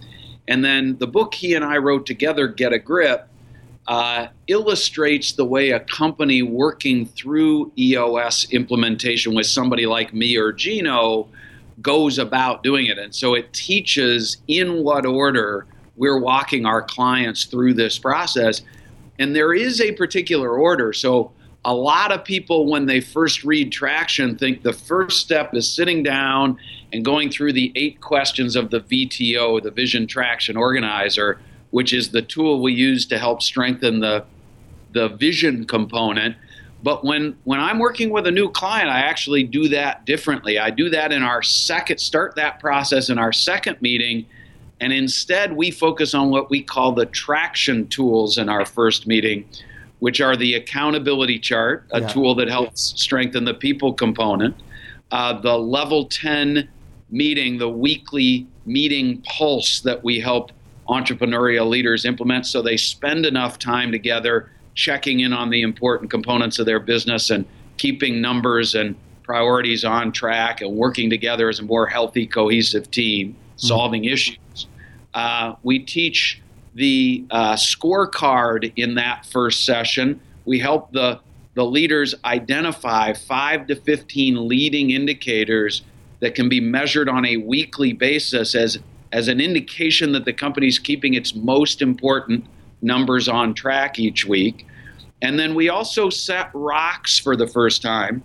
And 0.48 0.66
then 0.66 0.98
the 0.98 1.08
book 1.08 1.34
he 1.34 1.54
and 1.54 1.64
I 1.64 1.78
wrote 1.78 2.06
together, 2.06 2.48
Get 2.48 2.74
a 2.74 2.80
Grip, 2.80 3.30
uh, 3.88 4.28
illustrates 4.48 5.32
the 5.32 5.46
way 5.46 5.72
a 5.72 5.80
company 5.80 6.42
working 6.42 7.06
through 7.06 7.72
EOS 7.78 8.52
implementation 8.52 9.34
with 9.34 9.46
somebody 9.46 9.86
like 9.86 10.14
me 10.14 10.38
or 10.38 10.52
Gino 10.52 11.28
goes 11.82 12.20
about 12.20 12.62
doing 12.62 12.88
it. 12.88 12.98
And 12.98 13.14
so 13.14 13.34
it 13.34 13.52
teaches 13.54 14.38
in 14.48 14.84
what 14.84 15.06
order 15.06 15.66
we're 16.00 16.18
walking 16.18 16.66
our 16.66 16.82
clients 16.82 17.44
through 17.44 17.74
this 17.74 18.00
process. 18.00 18.62
And 19.20 19.36
there 19.36 19.54
is 19.54 19.82
a 19.82 19.92
particular 19.92 20.58
order. 20.58 20.94
So 20.94 21.34
a 21.66 21.74
lot 21.74 22.14
of 22.14 22.24
people, 22.24 22.68
when 22.68 22.86
they 22.86 23.02
first 23.02 23.44
read 23.44 23.70
Traction, 23.70 24.38
think 24.38 24.64
the 24.64 24.72
first 24.72 25.20
step 25.20 25.54
is 25.54 25.72
sitting 25.72 26.02
down 26.02 26.58
and 26.94 27.04
going 27.04 27.30
through 27.30 27.52
the 27.52 27.74
eight 27.76 28.00
questions 28.00 28.56
of 28.56 28.70
the 28.72 28.80
VTO, 28.80 29.62
the 29.62 29.72
Vision 29.72 30.08
Traction 30.08 30.56
Organizer, 30.56 31.42
which 31.72 31.92
is 31.92 32.10
the 32.10 32.22
tool 32.22 32.62
we 32.62 32.74
use 32.74 33.06
to 33.08 33.20
help 33.20 33.42
strengthen 33.42 34.00
the, 34.00 34.24
the 34.94 35.10
vision 35.10 35.66
component. 35.66 36.38
But 36.82 37.04
when, 37.04 37.38
when 37.44 37.60
I'm 37.60 37.78
working 37.78 38.10
with 38.10 38.26
a 38.26 38.32
new 38.32 38.50
client, 38.50 38.88
I 38.88 39.02
actually 39.02 39.44
do 39.44 39.68
that 39.68 40.06
differently. 40.06 40.58
I 40.58 40.70
do 40.70 40.90
that 40.92 41.12
in 41.12 41.24
our 41.24 41.44
second, 41.44 41.98
start 41.98 42.38
that 42.38 42.62
process 42.62 43.10
in 43.10 43.20
our 43.20 43.34
second 43.34 43.82
meeting. 43.82 44.26
And 44.82 44.94
instead, 44.94 45.56
we 45.56 45.72
focus 45.72 46.14
on 46.14 46.30
what 46.30 46.50
we 46.50 46.64
call 46.64 46.94
the 46.94 47.06
traction 47.06 47.88
tools 47.88 48.38
in 48.38 48.48
our 48.50 48.66
first 48.66 49.08
meeting 49.08 49.46
which 50.00 50.22
are 50.22 50.36
the 50.36 50.56
accountability 50.56 51.38
chart, 51.38 51.86
a 51.92 52.02
yeah. 52.02 52.08
tool 52.08 52.36
that 52.36 52.48
helps 52.48 52.94
strengthen 53.02 53.46
the 53.46 53.54
people 53.54 53.94
component, 53.94 54.56
uh, 55.12 55.40
the 55.40 55.58
level 55.58 56.06
10 56.06 56.68
meeting, 57.10 57.58
the 57.58 57.70
weekly 57.70 58.48
meeting 58.66 59.22
pulse 59.24 59.82
that 59.82 60.04
we 60.04 60.20
help 60.20 60.52
entrepreneurial 60.88 61.68
leaders 61.68 62.06
implement 62.06 62.46
so 62.46 62.62
they 62.62 62.78
spend 62.78 63.26
enough 63.26 63.60
time 63.60 63.92
together 63.92 64.50
checking 64.74 65.20
in 65.20 65.34
on 65.34 65.50
the 65.50 65.62
important 65.62 66.10
components 66.10 66.58
of 66.58 66.66
their 66.66 66.80
business 66.80 67.30
and 67.30 67.46
keeping 67.78 68.22
numbers 68.22 68.76
and 68.76 68.96
priorities 69.24 69.84
on 69.86 70.12
track 70.12 70.62
and 70.62 70.76
working 70.76 71.10
together 71.10 71.50
as 71.50 71.60
a 71.60 71.64
more 71.64 71.86
healthy, 71.86 72.26
cohesive 72.26 72.90
team, 72.90 73.30
mm-hmm. 73.30 73.68
solving 73.68 74.04
mm-hmm. 74.04 74.14
issues. 74.14 74.38
Uh, 75.14 75.56
we 75.64 75.80
teach 75.80 76.42
the 76.76 77.26
uh, 77.32 77.54
scorecard 77.54 78.72
in 78.76 78.96
that 78.96 79.26
first 79.26 79.66
session. 79.66 80.20
We 80.46 80.60
help 80.60 80.92
the, 80.92 81.20
the 81.56 81.66
leaders 81.66 82.16
identify 82.24 83.14
five 83.14 83.68
to 83.68 83.76
15 83.76 84.48
leading 84.48 84.92
indicators 84.92 85.84
that 86.20 86.36
can 86.36 86.50
be 86.50 86.60
measured 86.60 87.10
on 87.10 87.26
a 87.26 87.38
weekly 87.38 87.94
basis 87.94 88.56
as, 88.56 88.78
as 89.12 89.28
an 89.28 89.40
indication 89.42 90.12
that 90.12 90.26
the 90.26 90.34
company's 90.34 90.80
keeping 90.80 91.14
its 91.14 91.34
most 91.34 91.82
important 91.82 92.46
numbers 92.82 93.28
on 93.28 93.54
track 93.54 94.00
each 94.00 94.26
week. 94.26 94.66
And 95.22 95.38
then 95.38 95.54
we 95.54 95.70
also 95.70 96.10
set 96.10 96.50
rocks 96.54 97.20
for 97.20 97.36
the 97.36 97.48
first 97.48 97.82
time, 97.82 98.24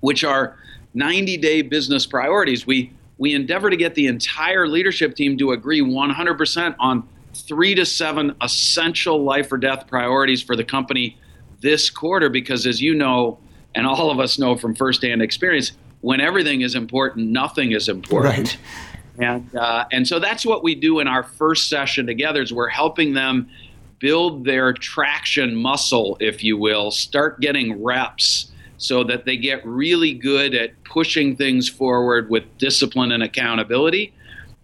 which 0.00 0.24
are 0.24 0.56
90 0.94 1.36
day 1.38 1.62
business 1.62 2.06
priorities. 2.06 2.66
We, 2.66 2.92
we 3.18 3.34
endeavor 3.34 3.68
to 3.68 3.76
get 3.76 3.94
the 3.94 4.06
entire 4.06 4.66
leadership 4.66 5.14
team 5.14 5.36
to 5.38 5.50
agree 5.52 5.80
100% 5.80 6.74
on 6.78 7.08
three 7.34 7.74
to 7.74 7.84
seven 7.84 8.34
essential 8.40 9.22
life 9.22 9.52
or 9.52 9.58
death 9.58 9.86
priorities 9.86 10.42
for 10.42 10.56
the 10.56 10.64
company 10.64 11.18
this 11.60 11.90
quarter 11.90 12.28
because 12.28 12.66
as 12.66 12.80
you 12.80 12.94
know 12.94 13.38
and 13.74 13.86
all 13.86 14.10
of 14.10 14.18
us 14.18 14.38
know 14.38 14.56
from 14.56 14.74
firsthand 14.74 15.20
experience 15.20 15.72
when 16.00 16.20
everything 16.20 16.62
is 16.62 16.74
important 16.74 17.28
nothing 17.28 17.72
is 17.72 17.88
important. 17.88 18.38
Right. 18.38 18.58
And 19.18 19.56
uh, 19.56 19.84
and 19.90 20.06
so 20.06 20.20
that's 20.20 20.46
what 20.46 20.62
we 20.62 20.76
do 20.76 21.00
in 21.00 21.08
our 21.08 21.24
first 21.24 21.68
session 21.68 22.06
together 22.06 22.40
is 22.40 22.52
we're 22.52 22.68
helping 22.68 23.14
them 23.14 23.48
build 23.98 24.44
their 24.44 24.72
traction 24.72 25.56
muscle 25.56 26.16
if 26.20 26.44
you 26.44 26.56
will 26.56 26.92
start 26.92 27.40
getting 27.40 27.82
reps 27.82 28.52
so 28.78 29.04
that 29.04 29.24
they 29.24 29.36
get 29.36 29.64
really 29.66 30.14
good 30.14 30.54
at 30.54 30.82
pushing 30.84 31.36
things 31.36 31.68
forward 31.68 32.30
with 32.30 32.44
discipline 32.58 33.12
and 33.12 33.22
accountability 33.22 34.12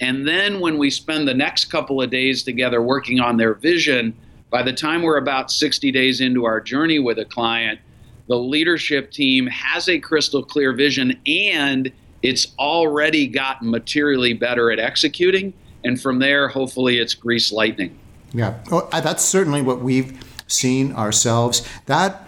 and 0.01 0.27
then 0.27 0.61
when 0.61 0.79
we 0.79 0.91
spend 0.91 1.29
the 1.29 1.35
next 1.35 1.67
couple 1.67 2.03
of 2.03 2.11
days 2.11 2.43
together 2.43 2.83
working 2.83 3.21
on 3.21 3.37
their 3.37 3.55
vision, 3.55 4.15
by 4.51 4.63
the 4.63 4.73
time 4.73 5.03
we're 5.03 5.19
about 5.19 5.51
60 5.51 5.91
days 5.93 6.21
into 6.21 6.45
our 6.45 6.61
journey 6.61 6.99
with 6.99 7.19
a 7.19 7.25
client, 7.25 7.81
the 8.29 8.37
leadership 8.37 9.11
team 9.11 9.47
has 9.47 9.89
a 9.89 9.99
crystal 9.99 10.43
clear 10.43 10.73
vision 10.73 11.19
and 11.27 11.93
it's 12.23 12.55
already 12.59 13.27
gotten 13.27 13.71
materially 13.71 14.33
better 14.33 14.71
at 14.71 14.79
executing. 14.79 15.53
And 15.85 16.01
from 16.01 16.19
there, 16.19 16.49
hopefully, 16.49 16.99
it's 16.99 17.15
grease 17.15 17.53
lightning. 17.53 17.99
Yeah, 18.33 18.59
oh, 18.73 18.89
that's 18.91 19.23
certainly 19.23 19.61
what 19.61 19.81
we've 19.81 20.19
seen 20.47 20.93
ourselves. 20.95 21.69
That 21.85 22.24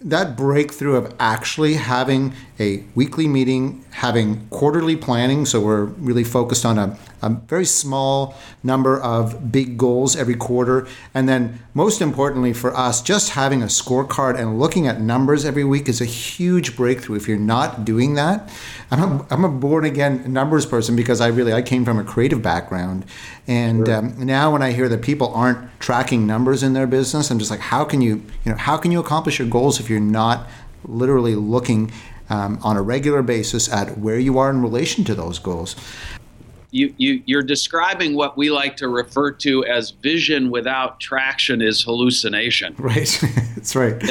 that 0.00 0.36
breakthrough 0.36 0.96
of 0.96 1.14
actually 1.18 1.74
having 1.74 2.32
a 2.60 2.82
weekly 2.96 3.28
meeting, 3.28 3.84
having 3.90 4.48
quarterly 4.48 4.96
planning, 4.96 5.46
so 5.46 5.60
we're 5.60 5.84
really 5.84 6.24
focused 6.24 6.66
on 6.66 6.76
a, 6.76 6.98
a, 7.22 7.30
very 7.30 7.64
small 7.64 8.34
number 8.64 9.00
of 9.00 9.52
big 9.52 9.78
goals 9.78 10.16
every 10.16 10.34
quarter. 10.34 10.86
And 11.14 11.28
then, 11.28 11.60
most 11.72 12.00
importantly 12.00 12.52
for 12.52 12.76
us, 12.76 13.00
just 13.00 13.30
having 13.30 13.62
a 13.62 13.66
scorecard 13.66 14.36
and 14.36 14.58
looking 14.58 14.88
at 14.88 15.00
numbers 15.00 15.44
every 15.44 15.62
week 15.62 15.88
is 15.88 16.00
a 16.00 16.04
huge 16.04 16.76
breakthrough. 16.76 17.16
If 17.16 17.28
you're 17.28 17.38
not 17.38 17.84
doing 17.84 18.14
that, 18.14 18.50
I'm 18.90 19.02
a, 19.02 19.26
I'm 19.30 19.44
a 19.44 19.48
born 19.48 19.84
again 19.84 20.32
numbers 20.32 20.66
person 20.66 20.96
because 20.96 21.20
I 21.20 21.28
really 21.28 21.52
I 21.52 21.62
came 21.62 21.84
from 21.84 21.98
a 22.00 22.04
creative 22.04 22.42
background, 22.42 23.04
and 23.46 23.86
sure. 23.86 23.96
um, 23.96 24.26
now 24.26 24.52
when 24.52 24.62
I 24.62 24.72
hear 24.72 24.88
that 24.88 25.02
people 25.02 25.32
aren't 25.32 25.78
tracking 25.78 26.26
numbers 26.26 26.64
in 26.64 26.72
their 26.72 26.88
business, 26.88 27.30
I'm 27.30 27.38
just 27.38 27.52
like, 27.52 27.60
how 27.60 27.84
can 27.84 28.02
you 28.02 28.16
you 28.44 28.50
know 28.52 28.56
how 28.56 28.76
can 28.76 28.90
you 28.90 28.98
accomplish 28.98 29.38
your 29.38 29.48
goals 29.48 29.78
if 29.78 29.88
you're 29.88 30.00
not 30.00 30.48
literally 30.84 31.34
looking 31.34 31.92
um, 32.30 32.58
on 32.62 32.76
a 32.76 32.82
regular 32.82 33.22
basis 33.22 33.72
at 33.72 33.98
where 33.98 34.18
you 34.18 34.38
are 34.38 34.50
in 34.50 34.62
relation 34.62 35.04
to 35.04 35.14
those 35.14 35.38
goals. 35.38 35.76
You, 36.70 36.94
you, 36.98 37.22
you're 37.24 37.42
describing 37.42 38.14
what 38.14 38.36
we 38.36 38.50
like 38.50 38.76
to 38.76 38.88
refer 38.88 39.30
to 39.32 39.64
as 39.64 39.90
vision 39.90 40.50
without 40.50 41.00
traction 41.00 41.62
is 41.62 41.82
hallucination. 41.82 42.74
Right, 42.78 43.18
that's 43.54 43.74
right. 43.74 44.02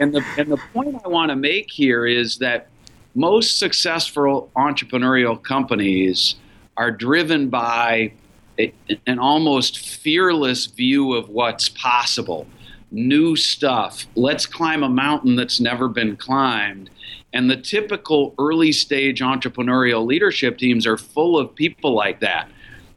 And 0.00 0.12
the, 0.14 0.24
and 0.36 0.50
the 0.50 0.58
point 0.72 1.00
I 1.04 1.08
want 1.08 1.30
to 1.30 1.36
make 1.36 1.70
here 1.70 2.06
is 2.06 2.38
that 2.38 2.68
most 3.14 3.58
successful 3.58 4.50
entrepreneurial 4.56 5.40
companies 5.40 6.34
are 6.76 6.90
driven 6.90 7.48
by 7.48 8.12
a, 8.58 8.72
an 9.06 9.18
almost 9.18 9.78
fearless 9.78 10.66
view 10.66 11.14
of 11.14 11.28
what's 11.28 11.68
possible 11.68 12.46
new 12.90 13.36
stuff. 13.36 14.06
Let's 14.14 14.46
climb 14.46 14.82
a 14.82 14.88
mountain 14.88 15.36
that's 15.36 15.60
never 15.60 15.88
been 15.88 16.16
climbed. 16.16 16.90
And 17.36 17.50
the 17.50 17.56
typical 17.56 18.34
early 18.38 18.72
stage 18.72 19.20
entrepreneurial 19.20 20.06
leadership 20.06 20.56
teams 20.56 20.86
are 20.86 20.96
full 20.96 21.38
of 21.38 21.54
people 21.54 21.92
like 21.92 22.20
that. 22.20 22.48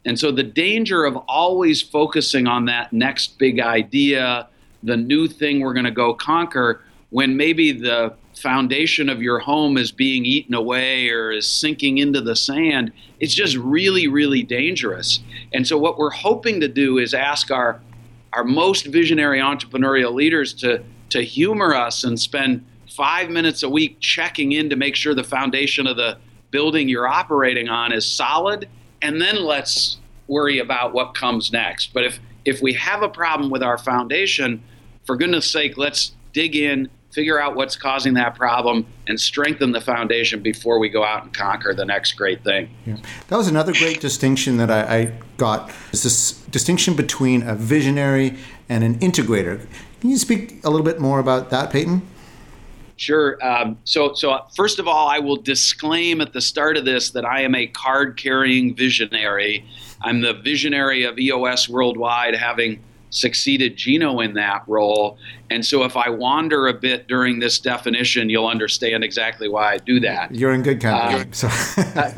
And 0.06 0.18
so 0.18 0.32
the 0.32 0.42
danger 0.42 1.04
of 1.04 1.18
always 1.28 1.82
focusing 1.82 2.46
on 2.46 2.64
that 2.64 2.90
next 2.90 3.38
big 3.38 3.60
idea, 3.60 4.48
the 4.82 4.96
new 4.96 5.28
thing 5.28 5.60
we're 5.60 5.74
going 5.74 5.84
to 5.84 5.90
go 5.90 6.14
conquer, 6.14 6.80
when 7.10 7.36
maybe 7.36 7.70
the 7.70 8.14
foundation 8.34 9.10
of 9.10 9.20
your 9.20 9.40
home 9.40 9.76
is 9.76 9.92
being 9.92 10.24
eaten 10.24 10.54
away 10.54 11.10
or 11.10 11.30
is 11.30 11.46
sinking 11.46 11.98
into 11.98 12.22
the 12.22 12.34
sand, 12.34 12.92
it's 13.18 13.34
just 13.34 13.58
really, 13.58 14.08
really 14.08 14.42
dangerous. 14.42 15.20
And 15.52 15.68
so, 15.68 15.76
what 15.76 15.98
we're 15.98 16.08
hoping 16.08 16.60
to 16.60 16.68
do 16.68 16.96
is 16.96 17.12
ask 17.12 17.50
our, 17.50 17.78
our 18.32 18.44
most 18.44 18.86
visionary 18.86 19.40
entrepreneurial 19.40 20.14
leaders 20.14 20.54
to, 20.54 20.82
to 21.10 21.20
humor 21.20 21.74
us 21.74 22.04
and 22.04 22.18
spend 22.18 22.64
five 22.90 23.30
minutes 23.30 23.62
a 23.62 23.68
week 23.68 23.98
checking 24.00 24.52
in 24.52 24.70
to 24.70 24.76
make 24.76 24.96
sure 24.96 25.14
the 25.14 25.24
foundation 25.24 25.86
of 25.86 25.96
the 25.96 26.18
building 26.50 26.88
you're 26.88 27.08
operating 27.08 27.68
on 27.68 27.92
is 27.92 28.04
solid, 28.04 28.68
and 29.02 29.20
then 29.20 29.36
let's 29.36 29.98
worry 30.26 30.58
about 30.58 30.92
what 30.92 31.14
comes 31.14 31.52
next. 31.52 31.92
But 31.92 32.04
if 32.04 32.20
if 32.44 32.62
we 32.62 32.72
have 32.74 33.02
a 33.02 33.08
problem 33.08 33.50
with 33.50 33.62
our 33.62 33.78
foundation, 33.78 34.62
for 35.04 35.16
goodness 35.16 35.50
sake, 35.50 35.76
let's 35.76 36.12
dig 36.32 36.56
in, 36.56 36.88
figure 37.12 37.40
out 37.40 37.54
what's 37.54 37.76
causing 37.76 38.14
that 38.14 38.34
problem, 38.34 38.86
and 39.06 39.20
strengthen 39.20 39.72
the 39.72 39.80
foundation 39.80 40.40
before 40.40 40.78
we 40.78 40.88
go 40.88 41.04
out 41.04 41.24
and 41.24 41.34
conquer 41.34 41.74
the 41.74 41.84
next 41.84 42.12
great 42.12 42.42
thing. 42.42 42.70
Yeah. 42.86 42.96
That 43.28 43.36
was 43.36 43.48
another 43.48 43.72
great 43.72 44.00
distinction 44.00 44.56
that 44.56 44.70
I, 44.70 44.96
I 44.96 45.12
got. 45.36 45.70
Is 45.92 46.02
this 46.02 46.32
distinction 46.32 46.94
between 46.94 47.42
a 47.42 47.54
visionary 47.54 48.36
and 48.68 48.84
an 48.84 48.98
integrator? 49.00 49.66
Can 50.00 50.10
you 50.10 50.16
speak 50.16 50.64
a 50.64 50.70
little 50.70 50.86
bit 50.86 50.98
more 50.98 51.18
about 51.18 51.50
that, 51.50 51.70
Paton? 51.70 52.02
Sure. 53.00 53.42
Um, 53.42 53.78
so, 53.84 54.12
so 54.12 54.44
first 54.54 54.78
of 54.78 54.86
all, 54.86 55.08
I 55.08 55.18
will 55.18 55.36
disclaim 55.36 56.20
at 56.20 56.34
the 56.34 56.40
start 56.42 56.76
of 56.76 56.84
this 56.84 57.08
that 57.12 57.24
I 57.24 57.40
am 57.40 57.54
a 57.54 57.66
card-carrying 57.66 58.76
visionary. 58.76 59.64
I'm 60.02 60.20
the 60.20 60.34
visionary 60.34 61.04
of 61.04 61.18
EOS 61.18 61.66
worldwide, 61.66 62.34
having 62.34 62.78
succeeded 63.08 63.74
Gino 63.74 64.20
in 64.20 64.34
that 64.34 64.64
role. 64.66 65.16
And 65.48 65.64
so, 65.64 65.84
if 65.84 65.96
I 65.96 66.10
wander 66.10 66.68
a 66.68 66.74
bit 66.74 67.08
during 67.08 67.38
this 67.38 67.58
definition, 67.58 68.28
you'll 68.28 68.48
understand 68.48 69.02
exactly 69.02 69.48
why 69.48 69.72
I 69.72 69.78
do 69.78 69.98
that. 70.00 70.34
You're 70.34 70.52
in 70.52 70.62
good 70.62 70.82
company. 70.82 71.22
Uh, 71.22 71.24
so. 71.32 71.48
uh, 71.96 72.12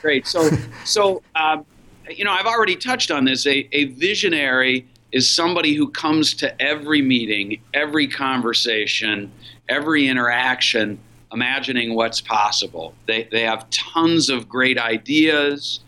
great. 0.00 0.28
So, 0.28 0.50
so 0.84 1.20
um, 1.34 1.66
you 2.08 2.24
know, 2.24 2.30
I've 2.30 2.46
already 2.46 2.76
touched 2.76 3.10
on 3.10 3.24
this. 3.24 3.44
A, 3.44 3.68
a 3.72 3.86
visionary 3.86 4.86
is 5.10 5.28
somebody 5.28 5.74
who 5.74 5.88
comes 5.90 6.32
to 6.34 6.62
every 6.62 7.02
meeting, 7.02 7.60
every 7.74 8.06
conversation, 8.06 9.32
every 9.72 10.06
interaction, 10.06 10.98
imagining 11.32 11.94
what's 11.94 12.20
possible. 12.20 12.94
They, 13.06 13.26
they 13.32 13.42
have 13.42 13.68
tons 13.70 14.28
of 14.28 14.48
great 14.48 14.78
ideas. 14.78 15.80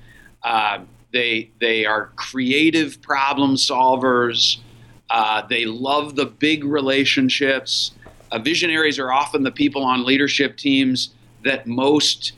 Uh, 0.43 0.79
they, 1.13 1.51
they 1.61 1.85
are 1.85 2.07
creative 2.17 3.01
problem 3.03 3.57
solvers. 3.57 4.59
Uh, 5.11 5.47
they 5.47 5.67
love 5.67 6.17
the 6.17 6.27
big 6.27 6.65
relationships. 6.65 7.93
Uh, 8.33 8.39
visionaries 8.39 8.99
are 8.99 9.13
often 9.13 9.43
the 9.43 9.53
people 9.53 9.85
on 9.85 10.05
leadership 10.05 10.57
teams 10.57 11.15
that 11.45 11.67
most 11.67 12.33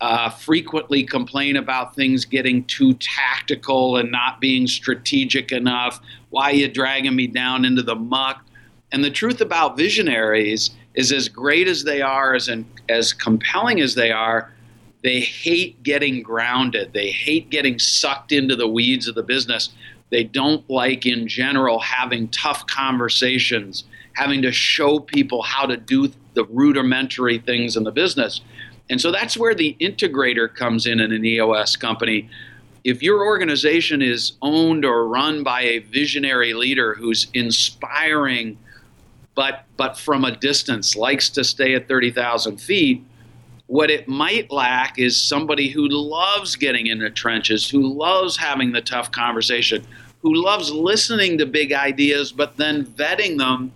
uh, 0.00 0.30
frequently 0.30 1.02
complain 1.02 1.56
about 1.56 1.94
things 1.96 2.24
getting 2.24 2.64
too 2.64 2.94
tactical 2.94 3.96
and 3.96 4.10
not 4.10 4.40
being 4.40 4.66
strategic 4.66 5.50
enough. 5.50 6.00
Why 6.30 6.50
are 6.50 6.54
you 6.54 6.68
dragging 6.68 7.16
me 7.16 7.26
down 7.26 7.64
into 7.64 7.82
the 7.82 7.96
muck? 7.96 8.44
And 8.92 9.02
the 9.02 9.10
truth 9.10 9.40
about 9.40 9.76
visionaries 9.76 10.70
is 10.94 11.12
as 11.12 11.28
great 11.28 11.68
as 11.68 11.84
they 11.84 12.02
are, 12.02 12.34
as, 12.34 12.48
in, 12.48 12.64
as 12.88 13.12
compelling 13.12 13.80
as 13.80 13.94
they 13.94 14.10
are, 14.12 14.52
they 15.02 15.20
hate 15.20 15.82
getting 15.82 16.22
grounded. 16.22 16.92
They 16.94 17.10
hate 17.10 17.50
getting 17.50 17.78
sucked 17.78 18.32
into 18.32 18.56
the 18.56 18.68
weeds 18.68 19.06
of 19.06 19.14
the 19.14 19.22
business. 19.22 19.70
They 20.10 20.24
don't 20.24 20.68
like, 20.70 21.04
in 21.04 21.28
general, 21.28 21.78
having 21.80 22.28
tough 22.28 22.66
conversations, 22.66 23.84
having 24.14 24.40
to 24.42 24.52
show 24.52 25.00
people 25.00 25.42
how 25.42 25.66
to 25.66 25.76
do 25.76 26.10
the 26.34 26.44
rudimentary 26.44 27.38
things 27.38 27.76
in 27.76 27.84
the 27.84 27.92
business. 27.92 28.40
And 28.88 29.00
so 29.00 29.10
that's 29.10 29.36
where 29.36 29.54
the 29.54 29.76
integrator 29.80 30.52
comes 30.52 30.86
in 30.86 31.00
in 31.00 31.12
an 31.12 31.24
EOS 31.24 31.76
company. 31.76 32.28
If 32.84 33.02
your 33.02 33.24
organization 33.24 34.02
is 34.02 34.34
owned 34.42 34.84
or 34.84 35.08
run 35.08 35.42
by 35.42 35.62
a 35.62 35.78
visionary 35.78 36.52
leader 36.52 36.94
who's 36.94 37.28
inspiring, 37.32 38.58
but 39.34 39.64
but 39.76 39.98
from 39.98 40.24
a 40.24 40.36
distance, 40.36 40.96
likes 40.96 41.28
to 41.30 41.44
stay 41.44 41.74
at 41.74 41.88
30,000 41.88 42.60
feet, 42.60 43.04
what 43.66 43.90
it 43.90 44.06
might 44.06 44.50
lack 44.50 44.98
is 44.98 45.20
somebody 45.20 45.68
who 45.68 45.88
loves 45.88 46.54
getting 46.56 46.86
in 46.86 46.98
the 46.98 47.10
trenches, 47.10 47.68
who 47.68 47.92
loves 47.92 48.36
having 48.36 48.72
the 48.72 48.80
tough 48.80 49.10
conversation, 49.10 49.84
who 50.22 50.34
loves 50.34 50.70
listening 50.70 51.38
to 51.38 51.46
big 51.46 51.72
ideas, 51.72 52.30
but 52.32 52.56
then 52.56 52.84
vetting 52.84 53.38
them 53.38 53.72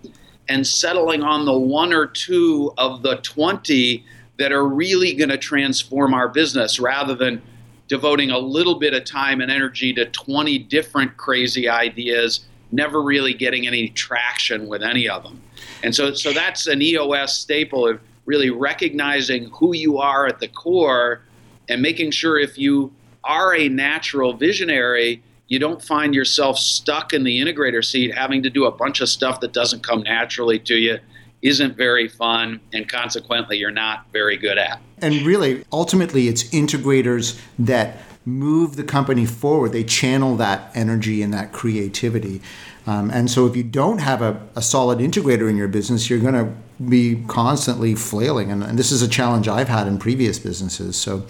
and 0.47 0.65
settling 0.65 1.21
on 1.21 1.45
the 1.45 1.57
one 1.57 1.93
or 1.93 2.07
two 2.07 2.73
of 2.77 3.01
the 3.01 3.17
20 3.17 4.03
that 4.37 4.51
are 4.51 4.67
really 4.67 5.13
going 5.13 5.29
to 5.29 5.37
transform 5.37 6.13
our 6.13 6.29
business 6.29 6.79
rather 6.79 7.13
than 7.13 7.41
devoting 7.87 8.31
a 8.31 8.37
little 8.37 8.75
bit 8.75 8.93
of 8.93 9.03
time 9.03 9.41
and 9.41 9.51
energy 9.51 9.93
to 9.93 10.05
20 10.05 10.59
different 10.59 11.17
crazy 11.17 11.67
ideas, 11.67 12.45
never 12.71 13.01
really 13.01 13.33
getting 13.33 13.67
any 13.67 13.89
traction 13.89 14.67
with 14.67 14.81
any 14.81 15.09
of 15.09 15.23
them. 15.23 15.41
And 15.83 15.95
so, 15.95 16.13
so 16.13 16.33
that's 16.33 16.67
an 16.67 16.81
EOS 16.81 17.37
staple 17.37 17.87
of 17.87 17.99
really 18.25 18.49
recognizing 18.49 19.49
who 19.49 19.75
you 19.75 19.97
are 19.97 20.27
at 20.27 20.39
the 20.39 20.47
core 20.47 21.21
and 21.67 21.81
making 21.81 22.11
sure 22.11 22.37
if 22.37 22.57
you 22.57 22.91
are 23.23 23.55
a 23.55 23.69
natural 23.69 24.33
visionary, 24.33 25.21
you 25.47 25.59
don't 25.59 25.83
find 25.83 26.13
yourself 26.13 26.57
stuck 26.57 27.13
in 27.13 27.23
the 27.23 27.39
integrator 27.41 27.83
seat 27.83 28.13
having 28.13 28.43
to 28.43 28.49
do 28.49 28.65
a 28.65 28.71
bunch 28.71 29.01
of 29.01 29.09
stuff 29.09 29.39
that 29.39 29.53
doesn't 29.53 29.83
come 29.83 30.03
naturally 30.03 30.59
to 30.59 30.75
you 30.75 30.99
isn't 31.41 31.75
very 31.75 32.07
fun 32.07 32.59
and 32.73 32.89
consequently 32.89 33.57
you're 33.57 33.71
not 33.71 34.05
very 34.11 34.37
good 34.37 34.57
at. 34.57 34.79
And 35.01 35.21
really, 35.21 35.63
ultimately, 35.71 36.27
it's 36.27 36.43
integrators 36.49 37.39
that 37.57 37.97
move 38.29 38.75
the 38.75 38.83
company 38.83 39.25
forward. 39.25 39.71
They 39.71 39.83
channel 39.83 40.35
that 40.37 40.71
energy 40.75 41.21
and 41.21 41.33
that 41.33 41.51
creativity. 41.51 42.41
Um, 42.87 43.09
and 43.11 43.29
so, 43.29 43.45
if 43.45 43.55
you 43.55 43.63
don't 43.63 43.99
have 43.99 44.21
a, 44.21 44.41
a 44.55 44.61
solid 44.61 44.99
integrator 44.99 45.49
in 45.49 45.57
your 45.57 45.67
business, 45.67 46.09
you're 46.09 46.19
going 46.19 46.33
to 46.33 46.53
be 46.83 47.23
constantly 47.27 47.93
flailing. 47.95 48.51
And, 48.51 48.63
and 48.63 48.79
this 48.79 48.91
is 48.91 49.01
a 49.01 49.07
challenge 49.07 49.47
I've 49.47 49.67
had 49.67 49.87
in 49.87 49.99
previous 49.99 50.39
businesses. 50.39 50.95
So, 50.95 51.25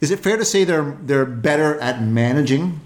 is 0.00 0.10
it 0.10 0.20
fair 0.20 0.36
to 0.36 0.44
say 0.44 0.64
they're 0.64 0.96
they're 1.02 1.26
better 1.26 1.78
at 1.80 2.02
managing 2.02 2.80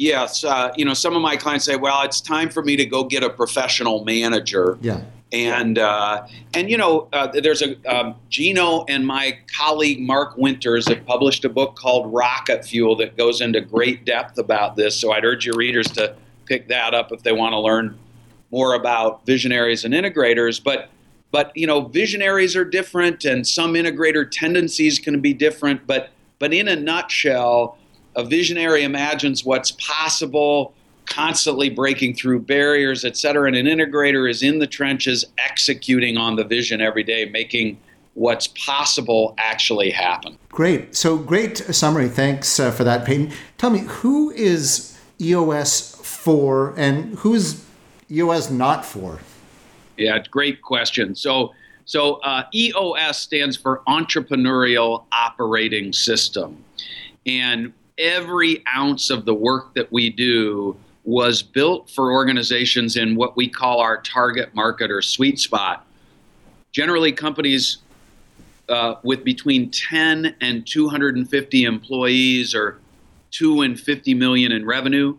yes, 0.00 0.42
uh, 0.42 0.72
you 0.76 0.84
know, 0.84 0.94
some 0.94 1.14
of 1.14 1.22
my 1.22 1.36
clients 1.36 1.66
say, 1.66 1.76
"Well, 1.76 2.02
it's 2.02 2.20
time 2.20 2.48
for 2.48 2.62
me 2.62 2.74
to 2.76 2.86
go 2.86 3.04
get 3.04 3.22
a 3.22 3.30
professional 3.30 4.04
manager." 4.04 4.78
Yeah. 4.80 5.02
And 5.32 5.78
uh, 5.78 6.26
and 6.54 6.68
you 6.68 6.76
know, 6.76 7.08
uh, 7.12 7.28
there's 7.28 7.62
a 7.62 7.76
um, 7.86 8.16
Gino 8.30 8.84
and 8.88 9.06
my 9.06 9.38
colleague 9.56 10.00
Mark 10.00 10.36
Winters 10.36 10.88
have 10.88 11.06
published 11.06 11.44
a 11.44 11.48
book 11.48 11.76
called 11.76 12.12
Rocket 12.12 12.64
Fuel 12.64 12.96
that 12.96 13.16
goes 13.16 13.40
into 13.40 13.60
great 13.60 14.04
depth 14.04 14.38
about 14.38 14.74
this. 14.74 14.96
So 14.96 15.12
I'd 15.12 15.24
urge 15.24 15.46
your 15.46 15.56
readers 15.56 15.86
to 15.92 16.16
pick 16.46 16.66
that 16.68 16.94
up 16.94 17.12
if 17.12 17.22
they 17.22 17.32
want 17.32 17.52
to 17.52 17.60
learn 17.60 17.96
more 18.50 18.74
about 18.74 19.24
visionaries 19.24 19.84
and 19.84 19.94
integrators. 19.94 20.62
But 20.62 20.90
but 21.30 21.52
you 21.56 21.66
know, 21.66 21.82
visionaries 21.82 22.56
are 22.56 22.64
different, 22.64 23.24
and 23.24 23.46
some 23.46 23.74
integrator 23.74 24.28
tendencies 24.28 24.98
can 24.98 25.20
be 25.20 25.32
different. 25.32 25.86
But 25.86 26.10
but 26.40 26.52
in 26.52 26.66
a 26.66 26.74
nutshell, 26.74 27.78
a 28.16 28.24
visionary 28.24 28.82
imagines 28.82 29.44
what's 29.44 29.70
possible 29.72 30.74
constantly 31.10 31.68
breaking 31.68 32.14
through 32.14 32.40
barriers, 32.40 33.04
et 33.04 33.16
cetera. 33.16 33.46
And 33.46 33.56
an 33.56 33.66
integrator 33.66 34.30
is 34.30 34.42
in 34.42 34.58
the 34.58 34.66
trenches 34.66 35.24
executing 35.38 36.16
on 36.16 36.36
the 36.36 36.44
vision 36.44 36.80
every 36.80 37.02
day, 37.02 37.26
making 37.26 37.78
what's 38.14 38.46
possible 38.48 39.34
actually 39.38 39.90
happen. 39.90 40.38
Great. 40.48 40.96
So, 40.96 41.18
great 41.18 41.58
summary. 41.58 42.08
Thanks 42.08 42.58
uh, 42.58 42.70
for 42.70 42.84
that, 42.84 43.04
Paton. 43.04 43.32
Tell 43.58 43.70
me, 43.70 43.80
who 43.80 44.30
is 44.30 44.98
EOS 45.20 45.96
for 45.96 46.74
and 46.78 47.18
who's 47.18 47.64
EOS 48.10 48.50
not 48.50 48.84
for? 48.84 49.20
Yeah, 49.96 50.18
great 50.30 50.62
question. 50.62 51.14
So, 51.14 51.52
so 51.84 52.14
uh, 52.22 52.44
EOS 52.54 53.18
stands 53.18 53.56
for 53.56 53.82
Entrepreneurial 53.86 55.04
Operating 55.12 55.92
System. 55.92 56.64
And 57.26 57.72
every 57.98 58.64
ounce 58.74 59.10
of 59.10 59.24
the 59.24 59.34
work 59.34 59.74
that 59.74 59.92
we 59.92 60.08
do 60.08 60.76
was 61.04 61.42
built 61.42 61.90
for 61.90 62.12
organizations 62.12 62.96
in 62.96 63.16
what 63.16 63.36
we 63.36 63.48
call 63.48 63.80
our 63.80 64.00
target 64.02 64.54
market 64.54 64.90
or 64.90 65.00
sweet 65.00 65.38
spot. 65.38 65.86
Generally, 66.72 67.12
companies 67.12 67.78
uh, 68.68 68.96
with 69.02 69.24
between 69.24 69.70
10 69.70 70.36
and 70.40 70.66
250 70.66 71.64
employees 71.64 72.54
or 72.54 72.78
2 73.32 73.62
and 73.62 73.78
50 73.78 74.14
million 74.14 74.52
in 74.52 74.64
revenue. 74.64 75.16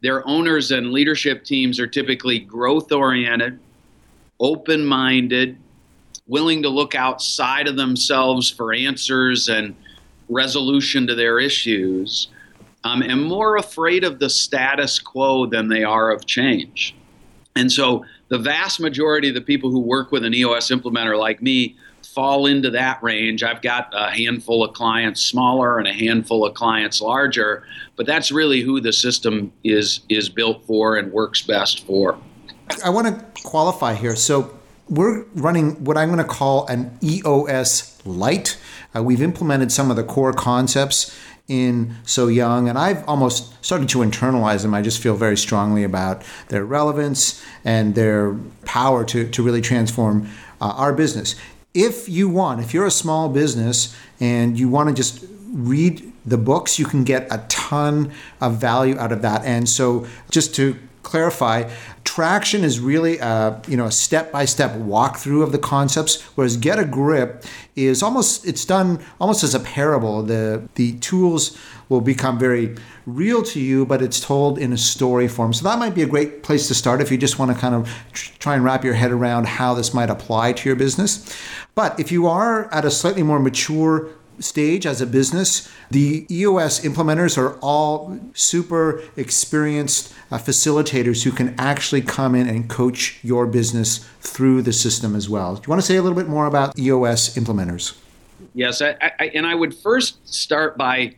Their 0.00 0.26
owners 0.26 0.70
and 0.70 0.92
leadership 0.92 1.44
teams 1.44 1.80
are 1.80 1.86
typically 1.86 2.38
growth 2.38 2.92
oriented, 2.92 3.58
open 4.40 4.86
minded, 4.86 5.58
willing 6.26 6.62
to 6.62 6.68
look 6.68 6.94
outside 6.94 7.68
of 7.68 7.76
themselves 7.76 8.48
for 8.48 8.72
answers 8.72 9.48
and 9.48 9.74
resolution 10.28 11.06
to 11.06 11.14
their 11.14 11.40
issues 11.40 12.28
um, 12.84 13.02
and 13.02 13.22
more 13.22 13.56
afraid 13.56 14.04
of 14.04 14.18
the 14.18 14.30
status 14.30 14.98
quo 14.98 15.46
than 15.46 15.68
they 15.68 15.84
are 15.84 16.10
of 16.10 16.26
change. 16.26 16.94
And 17.56 17.70
so 17.72 18.04
the 18.28 18.38
vast 18.38 18.78
majority 18.80 19.28
of 19.28 19.34
the 19.34 19.40
people 19.40 19.70
who 19.70 19.80
work 19.80 20.12
with 20.12 20.24
an 20.24 20.34
EOS 20.34 20.70
implementer 20.70 21.18
like 21.18 21.42
me 21.42 21.76
fall 22.14 22.46
into 22.46 22.70
that 22.70 23.02
range. 23.02 23.42
I've 23.42 23.62
got 23.62 23.92
a 23.92 24.10
handful 24.10 24.64
of 24.64 24.74
clients 24.74 25.20
smaller 25.22 25.78
and 25.78 25.86
a 25.86 25.92
handful 25.92 26.44
of 26.44 26.54
clients 26.54 27.00
larger, 27.00 27.64
but 27.96 28.06
that's 28.06 28.30
really 28.30 28.60
who 28.60 28.80
the 28.80 28.92
system 28.92 29.52
is 29.64 30.00
is 30.08 30.28
built 30.28 30.64
for 30.66 30.96
and 30.96 31.12
works 31.12 31.42
best 31.42 31.86
for. 31.86 32.18
I 32.84 32.90
want 32.90 33.06
to 33.06 33.42
qualify 33.42 33.94
here. 33.94 34.16
So 34.16 34.58
we're 34.88 35.24
running 35.34 35.84
what 35.84 35.96
I'm 35.96 36.08
going 36.08 36.18
to 36.18 36.24
call 36.24 36.66
an 36.66 36.98
EOS 37.02 38.04
light. 38.06 38.58
Uh, 38.94 39.02
we've 39.02 39.22
implemented 39.22 39.70
some 39.70 39.90
of 39.90 39.96
the 39.96 40.04
core 40.04 40.32
concepts 40.32 41.16
in 41.48 41.96
So 42.04 42.28
Young, 42.28 42.68
and 42.68 42.78
I've 42.78 43.06
almost 43.08 43.52
started 43.64 43.88
to 43.90 43.98
internalize 43.98 44.62
them. 44.62 44.74
I 44.74 44.82
just 44.82 45.02
feel 45.02 45.16
very 45.16 45.36
strongly 45.36 45.82
about 45.82 46.22
their 46.48 46.64
relevance 46.64 47.42
and 47.64 47.94
their 47.94 48.34
power 48.64 49.04
to, 49.06 49.28
to 49.30 49.42
really 49.42 49.62
transform 49.62 50.28
uh, 50.60 50.74
our 50.76 50.92
business. 50.92 51.34
If 51.72 52.08
you 52.08 52.28
want, 52.28 52.60
if 52.60 52.74
you're 52.74 52.86
a 52.86 52.90
small 52.90 53.28
business 53.28 53.96
and 54.20 54.58
you 54.58 54.68
want 54.68 54.90
to 54.90 54.94
just 54.94 55.24
read 55.50 56.12
the 56.26 56.38
books, 56.38 56.78
you 56.78 56.84
can 56.84 57.04
get 57.04 57.26
a 57.30 57.44
ton 57.48 58.12
of 58.40 58.56
value 58.56 58.98
out 58.98 59.12
of 59.12 59.22
that. 59.22 59.44
And 59.44 59.68
so, 59.68 60.06
just 60.30 60.54
to 60.56 60.76
clarify, 61.02 61.70
traction 62.18 62.64
is 62.64 62.80
really 62.80 63.16
a, 63.18 63.62
you 63.68 63.76
know 63.76 63.84
a 63.84 63.92
step-by-step 63.92 64.72
walkthrough 64.72 65.40
of 65.40 65.52
the 65.52 65.58
concepts 65.58 66.20
whereas 66.34 66.56
get 66.56 66.76
a 66.76 66.84
grip 66.84 67.44
is 67.76 68.02
almost 68.02 68.44
it's 68.44 68.64
done 68.64 68.98
almost 69.20 69.44
as 69.44 69.54
a 69.54 69.60
parable. 69.60 70.24
The 70.24 70.68
the 70.74 70.98
tools 70.98 71.56
will 71.88 72.00
become 72.00 72.36
very 72.36 72.74
real 73.06 73.44
to 73.44 73.60
you 73.60 73.86
but 73.86 74.02
it's 74.02 74.18
told 74.18 74.58
in 74.58 74.72
a 74.72 74.76
story 74.76 75.28
form. 75.28 75.52
So 75.52 75.62
that 75.68 75.78
might 75.78 75.94
be 75.94 76.02
a 76.02 76.08
great 76.08 76.42
place 76.42 76.66
to 76.66 76.74
start 76.74 77.00
if 77.00 77.12
you 77.12 77.18
just 77.18 77.38
want 77.38 77.52
to 77.52 77.56
kind 77.56 77.76
of 77.76 77.88
try 78.40 78.56
and 78.56 78.64
wrap 78.64 78.82
your 78.82 78.94
head 78.94 79.12
around 79.12 79.46
how 79.46 79.74
this 79.74 79.94
might 79.94 80.10
apply 80.10 80.54
to 80.54 80.68
your 80.68 80.74
business. 80.74 81.08
But 81.76 82.00
if 82.00 82.10
you 82.10 82.26
are 82.26 82.68
at 82.74 82.84
a 82.84 82.90
slightly 82.90 83.22
more 83.22 83.38
mature 83.38 84.08
stage 84.40 84.86
as 84.86 85.00
a 85.00 85.06
business, 85.06 85.70
the 85.90 86.26
EOS 86.30 86.80
implementers 86.80 87.38
are 87.38 87.58
all 87.60 88.18
super 88.34 89.02
experienced 89.16 90.14
uh, 90.30 90.38
facilitators 90.38 91.24
who 91.24 91.30
can 91.30 91.54
actually 91.58 92.02
come 92.02 92.34
in 92.34 92.48
and 92.48 92.68
coach 92.68 93.18
your 93.22 93.46
business 93.46 93.98
through 94.20 94.62
the 94.62 94.72
system 94.72 95.14
as 95.14 95.28
well. 95.28 95.56
Do 95.56 95.62
you 95.62 95.70
want 95.70 95.80
to 95.80 95.86
say 95.86 95.96
a 95.96 96.02
little 96.02 96.16
bit 96.16 96.28
more 96.28 96.46
about 96.46 96.78
EOS 96.78 97.34
implementers? 97.36 97.96
Yes, 98.54 98.82
I, 98.82 98.96
I, 99.18 99.30
and 99.34 99.46
I 99.46 99.54
would 99.54 99.74
first 99.74 100.26
start 100.28 100.76
by 100.76 101.14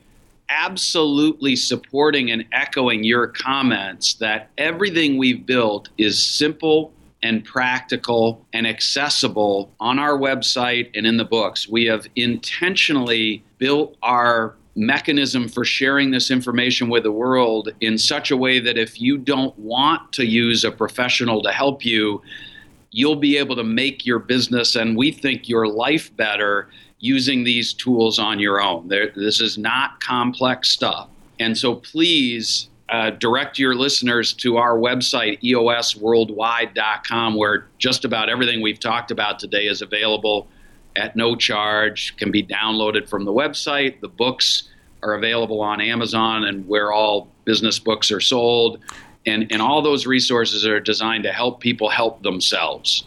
absolutely 0.49 1.57
supporting 1.57 2.31
and 2.31 2.45
echoing 2.53 3.05
your 3.05 3.29
comments 3.29 4.15
that 4.15 4.51
everything 4.59 5.17
we've 5.17 5.47
built 5.47 5.89
is 5.97 6.21
simple 6.21 6.93
and 7.23 7.45
practical 7.45 8.45
and 8.53 8.67
accessible 8.67 9.71
on 9.79 9.99
our 9.99 10.19
website 10.19 10.91
and 10.95 11.07
in 11.07 11.17
the 11.17 11.25
books. 11.25 11.69
We 11.69 11.85
have 11.87 12.07
intentionally 12.17 13.45
built 13.59 13.97
our 14.03 14.57
mechanism 14.75 15.49
for 15.49 15.65
sharing 15.65 16.11
this 16.11 16.31
information 16.31 16.89
with 16.89 17.03
the 17.03 17.13
world 17.13 17.71
in 17.81 17.99
such 17.99 18.31
a 18.31 18.37
way 18.37 18.59
that 18.61 18.79
if 18.79 19.01
you 19.01 19.19
don't 19.19 19.57
want 19.59 20.13
to 20.13 20.25
use 20.25 20.65
a 20.65 20.71
professional 20.71 21.43
to 21.43 21.53
help 21.53 21.85
you, 21.85 22.23
you'll 22.91 23.17
be 23.17 23.37
able 23.37 23.57
to 23.57 23.65
make 23.65 24.07
your 24.07 24.19
business 24.19 24.77
and 24.77 24.97
we 24.97 25.13
think 25.13 25.49
your 25.49 25.69
life 25.69 26.15
better 26.17 26.69
using 27.01 27.45
these 27.45 27.75
tools 27.75 28.19
on 28.19 28.39
your 28.39 28.61
own. 28.61 28.89
There, 28.89 29.11
this 29.15 29.41
is 29.41 29.59
not 29.59 30.01
complex 30.01 30.71
stuff. 30.71 31.09
And 31.39 31.57
so 31.57 31.75
please 31.75 32.70
uh, 32.91 33.11
direct 33.11 33.59
your 33.59 33.75
listeners 33.75 34.33
to 34.35 34.57
our 34.57 34.77
website, 34.77 35.41
eosworldwide.com, 35.43 37.35
where 37.37 37.69
just 37.79 38.05
about 38.05 38.29
everything 38.29 38.61
we've 38.61 38.81
talked 38.81 39.13
about 39.13 39.39
today 39.39 39.67
is 39.67 39.81
available 39.81 40.49
at 40.97 41.15
no 41.15 41.37
charge, 41.37 42.17
can 42.17 42.33
be 42.33 42.43
downloaded 42.43 43.09
from 43.09 43.25
the 43.25 43.33
website. 43.33 44.01
The 44.01 44.09
books 44.09 44.71
are 45.05 45.15
available 45.15 45.61
on 45.61 45.81
Amazon 45.81 46.45
and 46.45 46.67
where 46.67 46.93
all 46.93 47.29
business 47.45 47.79
books 47.79 48.11
are 48.11 48.21
sold. 48.21 48.81
And, 49.25 49.47
and 49.53 49.63
all 49.63 49.83
those 49.83 50.05
resources 50.07 50.67
are 50.67 50.81
designed 50.81 51.23
to 51.25 51.33
help 51.33 51.61
people 51.61 51.89
help 51.91 52.23
themselves. 52.23 53.05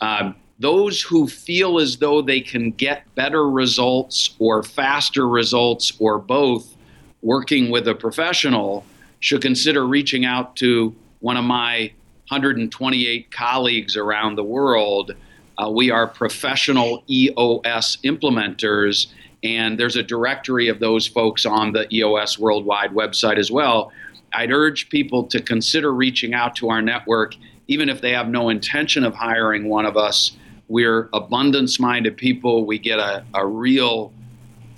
Um, 0.00 0.36
those 0.60 1.02
who 1.02 1.26
feel 1.26 1.80
as 1.80 1.96
though 1.96 2.22
they 2.22 2.40
can 2.40 2.70
get 2.70 3.12
better 3.16 3.50
results 3.50 4.36
or 4.38 4.62
faster 4.62 5.28
results 5.28 5.92
or 5.98 6.18
both 6.18 6.76
working 7.22 7.70
with 7.70 7.88
a 7.88 7.94
professional 7.94 8.84
should 9.24 9.40
consider 9.40 9.86
reaching 9.86 10.26
out 10.26 10.54
to 10.56 10.94
one 11.20 11.38
of 11.38 11.44
my 11.44 11.90
128 12.28 13.30
colleagues 13.30 13.96
around 13.96 14.36
the 14.36 14.44
world. 14.44 15.14
Uh, 15.56 15.70
we 15.70 15.90
are 15.90 16.06
professional 16.06 17.02
EOS 17.08 17.96
implementers, 18.04 19.06
and 19.42 19.80
there's 19.80 19.96
a 19.96 20.02
directory 20.02 20.68
of 20.68 20.78
those 20.78 21.06
folks 21.06 21.46
on 21.46 21.72
the 21.72 21.86
EOS 21.90 22.38
Worldwide 22.38 22.90
website 22.90 23.38
as 23.38 23.50
well. 23.50 23.90
I'd 24.34 24.52
urge 24.52 24.90
people 24.90 25.24
to 25.28 25.40
consider 25.40 25.94
reaching 25.94 26.34
out 26.34 26.54
to 26.56 26.68
our 26.68 26.82
network, 26.82 27.34
even 27.66 27.88
if 27.88 28.02
they 28.02 28.12
have 28.12 28.28
no 28.28 28.50
intention 28.50 29.04
of 29.04 29.14
hiring 29.14 29.70
one 29.70 29.86
of 29.86 29.96
us 29.96 30.36
we're 30.68 31.08
abundance 31.12 31.78
minded 31.78 32.16
people. 32.16 32.64
We 32.66 32.78
get 32.78 32.98
a, 32.98 33.24
a 33.34 33.46
real 33.46 34.12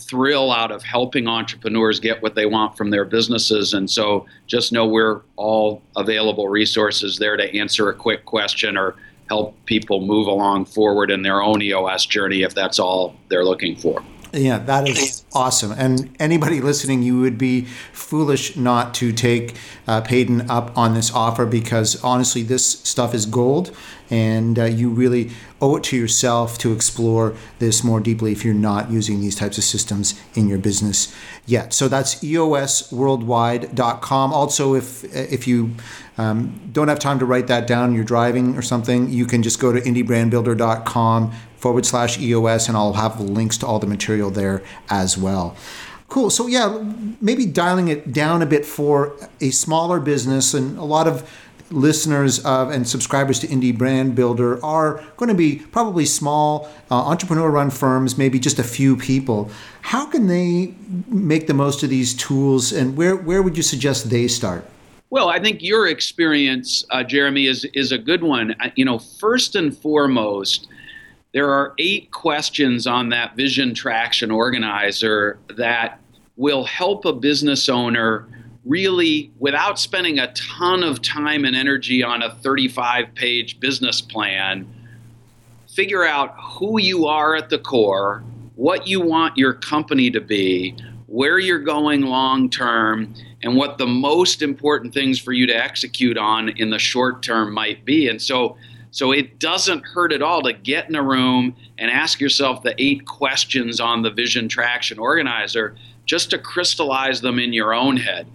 thrill 0.08 0.52
out 0.52 0.70
of 0.70 0.82
helping 0.82 1.26
entrepreneurs 1.26 2.00
get 2.00 2.22
what 2.22 2.34
they 2.34 2.46
want 2.46 2.76
from 2.76 2.90
their 2.90 3.04
businesses. 3.04 3.74
And 3.74 3.90
so 3.90 4.26
just 4.46 4.72
know 4.72 4.86
we're 4.86 5.20
all 5.36 5.82
available 5.96 6.48
resources 6.48 7.18
there 7.18 7.36
to 7.36 7.56
answer 7.56 7.88
a 7.88 7.94
quick 7.94 8.24
question 8.24 8.76
or 8.76 8.94
help 9.28 9.56
people 9.66 10.00
move 10.00 10.26
along 10.26 10.66
forward 10.66 11.10
in 11.10 11.22
their 11.22 11.42
own 11.42 11.60
EOS 11.60 12.06
journey 12.06 12.42
if 12.42 12.54
that's 12.54 12.78
all 12.78 13.16
they're 13.28 13.44
looking 13.44 13.76
for. 13.76 14.02
Yeah, 14.32 14.58
that 14.58 14.88
is 14.88 15.24
awesome. 15.32 15.72
And 15.72 16.14
anybody 16.18 16.60
listening, 16.60 17.02
you 17.02 17.20
would 17.20 17.38
be 17.38 17.62
foolish 17.92 18.56
not 18.56 18.92
to 18.94 19.12
take 19.12 19.54
uh, 19.86 20.02
Paton 20.02 20.50
up 20.50 20.76
on 20.76 20.94
this 20.94 21.12
offer 21.12 21.46
because 21.46 22.02
honestly, 22.04 22.42
this 22.42 22.66
stuff 22.80 23.14
is 23.14 23.24
gold, 23.24 23.74
and 24.10 24.58
uh, 24.58 24.64
you 24.64 24.90
really 24.90 25.30
owe 25.60 25.76
it 25.76 25.84
to 25.84 25.96
yourself 25.96 26.58
to 26.58 26.72
explore 26.72 27.36
this 27.58 27.84
more 27.84 28.00
deeply 28.00 28.32
if 28.32 28.44
you're 28.44 28.54
not 28.54 28.90
using 28.90 29.20
these 29.20 29.36
types 29.36 29.58
of 29.58 29.64
systems 29.64 30.20
in 30.34 30.48
your 30.48 30.58
business 30.58 31.14
yet. 31.46 31.72
So 31.72 31.88
that's 31.88 32.16
eosworldwide.com. 32.16 34.32
Also, 34.32 34.74
if 34.74 35.04
if 35.14 35.46
you 35.46 35.70
um, 36.18 36.60
don't 36.72 36.88
have 36.88 36.98
time 36.98 37.18
to 37.18 37.26
write 37.26 37.46
that 37.48 37.66
down, 37.66 37.94
you're 37.94 38.04
driving 38.04 38.56
or 38.56 38.62
something, 38.62 39.10
you 39.10 39.26
can 39.26 39.42
just 39.42 39.60
go 39.60 39.72
to 39.72 39.80
indiebrandbuilder.com 39.80 41.32
forward 41.56 41.86
slash 41.86 42.18
EOS, 42.18 42.68
and 42.68 42.76
I'll 42.76 42.94
have 42.94 43.20
links 43.20 43.58
to 43.58 43.66
all 43.66 43.78
the 43.78 43.86
material 43.86 44.30
there 44.30 44.62
as 44.88 45.18
well. 45.18 45.56
Cool. 46.08 46.30
So, 46.30 46.46
yeah, 46.46 46.84
maybe 47.20 47.46
dialing 47.46 47.88
it 47.88 48.12
down 48.12 48.40
a 48.40 48.46
bit 48.46 48.64
for 48.64 49.16
a 49.40 49.50
smaller 49.50 49.98
business, 49.98 50.54
and 50.54 50.78
a 50.78 50.84
lot 50.84 51.08
of 51.08 51.28
listeners 51.70 52.44
of 52.44 52.70
and 52.70 52.86
subscribers 52.86 53.38
to 53.40 53.46
Indie 53.46 53.76
Brand 53.76 54.14
Builder 54.14 54.64
are 54.64 55.02
going 55.16 55.28
to 55.28 55.34
be 55.34 55.56
probably 55.56 56.06
small 56.06 56.68
uh, 56.90 56.94
entrepreneur 56.94 57.50
run 57.50 57.70
firms, 57.70 58.16
maybe 58.16 58.38
just 58.38 58.58
a 58.58 58.64
few 58.64 58.96
people. 58.96 59.50
How 59.82 60.06
can 60.06 60.26
they 60.26 60.74
make 61.08 61.46
the 61.46 61.54
most 61.54 61.82
of 61.82 61.90
these 61.90 62.14
tools, 62.14 62.72
and 62.72 62.96
where, 62.96 63.16
where 63.16 63.42
would 63.42 63.56
you 63.56 63.62
suggest 63.62 64.10
they 64.10 64.28
start? 64.28 64.68
Well, 65.10 65.28
I 65.28 65.38
think 65.38 65.62
your 65.62 65.86
experience, 65.86 66.84
uh, 66.90 67.04
Jeremy, 67.04 67.46
is 67.46 67.64
is 67.74 67.92
a 67.92 67.98
good 67.98 68.22
one. 68.22 68.56
You 68.74 68.84
know, 68.84 68.98
first 68.98 69.54
and 69.54 69.76
foremost, 69.76 70.68
there 71.32 71.48
are 71.50 71.74
eight 71.78 72.10
questions 72.10 72.86
on 72.86 73.10
that 73.10 73.36
vision 73.36 73.72
traction 73.72 74.30
organizer 74.30 75.38
that 75.56 76.00
will 76.36 76.64
help 76.64 77.04
a 77.04 77.12
business 77.12 77.68
owner 77.68 78.28
really, 78.66 79.30
without 79.38 79.78
spending 79.78 80.18
a 80.18 80.32
ton 80.32 80.82
of 80.82 81.00
time 81.00 81.44
and 81.44 81.54
energy 81.54 82.02
on 82.02 82.22
a 82.22 82.34
35 82.34 83.14
page 83.14 83.60
business 83.60 84.00
plan, 84.00 84.66
figure 85.68 86.04
out 86.04 86.34
who 86.38 86.80
you 86.80 87.06
are 87.06 87.36
at 87.36 87.48
the 87.48 87.58
core, 87.58 88.24
what 88.56 88.86
you 88.86 89.00
want 89.00 89.36
your 89.36 89.52
company 89.52 90.10
to 90.10 90.20
be, 90.20 90.74
where 91.06 91.38
you're 91.38 91.60
going 91.60 92.02
long 92.02 92.50
term, 92.50 93.14
and 93.42 93.54
what 93.54 93.78
the 93.78 93.86
most 93.86 94.42
important 94.42 94.92
things 94.92 95.20
for 95.20 95.32
you 95.32 95.46
to 95.46 95.54
execute 95.54 96.18
on 96.18 96.48
in 96.48 96.70
the 96.70 96.78
short 96.78 97.22
term 97.22 97.52
might 97.52 97.84
be. 97.84 98.08
And 98.08 98.20
so, 98.20 98.56
so 98.90 99.12
it 99.12 99.38
doesn't 99.38 99.84
hurt 99.84 100.12
at 100.12 100.22
all 100.22 100.42
to 100.42 100.52
get 100.52 100.88
in 100.88 100.96
a 100.96 101.02
room 101.02 101.54
and 101.78 101.90
ask 101.90 102.20
yourself 102.20 102.62
the 102.62 102.74
eight 102.82 103.04
questions 103.04 103.78
on 103.78 104.02
the 104.02 104.10
vision 104.10 104.48
traction 104.48 104.98
organizer 104.98 105.76
just 106.06 106.30
to 106.30 106.38
crystallize 106.38 107.20
them 107.20 107.38
in 107.38 107.52
your 107.52 107.74
own 107.74 107.98
head. 107.98 108.26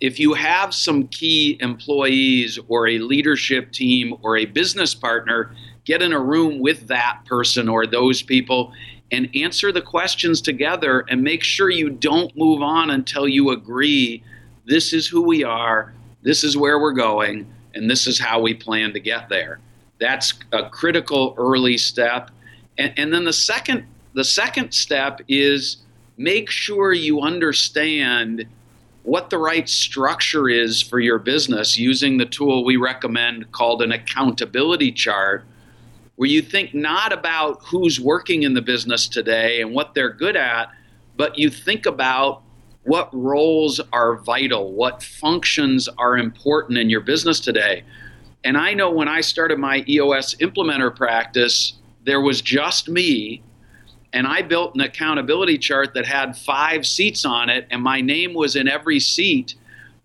If 0.00 0.20
you 0.20 0.34
have 0.34 0.74
some 0.74 1.08
key 1.08 1.56
employees 1.60 2.58
or 2.68 2.88
a 2.88 2.98
leadership 2.98 3.72
team 3.72 4.14
or 4.22 4.36
a 4.36 4.44
business 4.44 4.94
partner, 4.94 5.54
get 5.84 6.02
in 6.02 6.12
a 6.12 6.20
room 6.20 6.60
with 6.60 6.86
that 6.88 7.20
person 7.26 7.68
or 7.68 7.86
those 7.86 8.22
people 8.22 8.72
and 9.10 9.28
answer 9.34 9.72
the 9.72 9.80
questions 9.80 10.40
together 10.40 11.04
and 11.08 11.22
make 11.22 11.42
sure 11.42 11.70
you 11.70 11.90
don't 11.90 12.36
move 12.36 12.62
on 12.62 12.90
until 12.90 13.26
you 13.26 13.50
agree 13.50 14.22
this 14.66 14.92
is 14.92 15.06
who 15.06 15.22
we 15.22 15.42
are, 15.42 15.94
this 16.22 16.44
is 16.44 16.56
where 16.56 16.78
we're 16.78 16.92
going, 16.92 17.50
and 17.74 17.90
this 17.90 18.06
is 18.06 18.20
how 18.20 18.38
we 18.38 18.52
plan 18.52 18.92
to 18.92 19.00
get 19.00 19.28
there. 19.28 19.60
That's 19.98 20.34
a 20.52 20.68
critical 20.68 21.34
early 21.38 21.78
step. 21.78 22.30
And, 22.76 22.92
and 22.96 23.12
then 23.12 23.24
the 23.24 23.32
second 23.32 23.86
the 24.14 24.24
second 24.24 24.72
step 24.72 25.20
is 25.28 25.78
make 26.16 26.50
sure 26.50 26.92
you 26.92 27.20
understand 27.20 28.46
what 29.08 29.30
the 29.30 29.38
right 29.38 29.66
structure 29.66 30.50
is 30.50 30.82
for 30.82 31.00
your 31.00 31.18
business 31.18 31.78
using 31.78 32.18
the 32.18 32.26
tool 32.26 32.62
we 32.62 32.76
recommend 32.76 33.50
called 33.52 33.80
an 33.80 33.90
accountability 33.90 34.92
chart, 34.92 35.46
where 36.16 36.28
you 36.28 36.42
think 36.42 36.74
not 36.74 37.10
about 37.10 37.64
who's 37.64 37.98
working 37.98 38.42
in 38.42 38.52
the 38.52 38.60
business 38.60 39.08
today 39.08 39.62
and 39.62 39.72
what 39.72 39.94
they're 39.94 40.12
good 40.12 40.36
at, 40.36 40.70
but 41.16 41.38
you 41.38 41.48
think 41.48 41.86
about 41.86 42.42
what 42.82 43.08
roles 43.14 43.80
are 43.94 44.16
vital, 44.16 44.72
what 44.74 45.02
functions 45.02 45.88
are 45.96 46.18
important 46.18 46.76
in 46.76 46.90
your 46.90 47.00
business 47.00 47.40
today. 47.40 47.84
And 48.44 48.58
I 48.58 48.74
know 48.74 48.90
when 48.90 49.08
I 49.08 49.22
started 49.22 49.58
my 49.58 49.84
EOS 49.88 50.34
implementer 50.34 50.94
practice, 50.94 51.72
there 52.04 52.20
was 52.20 52.42
just 52.42 52.90
me. 52.90 53.42
And 54.12 54.26
I 54.26 54.42
built 54.42 54.74
an 54.74 54.80
accountability 54.80 55.58
chart 55.58 55.94
that 55.94 56.06
had 56.06 56.36
five 56.36 56.86
seats 56.86 57.24
on 57.24 57.50
it, 57.50 57.66
and 57.70 57.82
my 57.82 58.00
name 58.00 58.34
was 58.34 58.56
in 58.56 58.68
every 58.68 59.00
seat. 59.00 59.54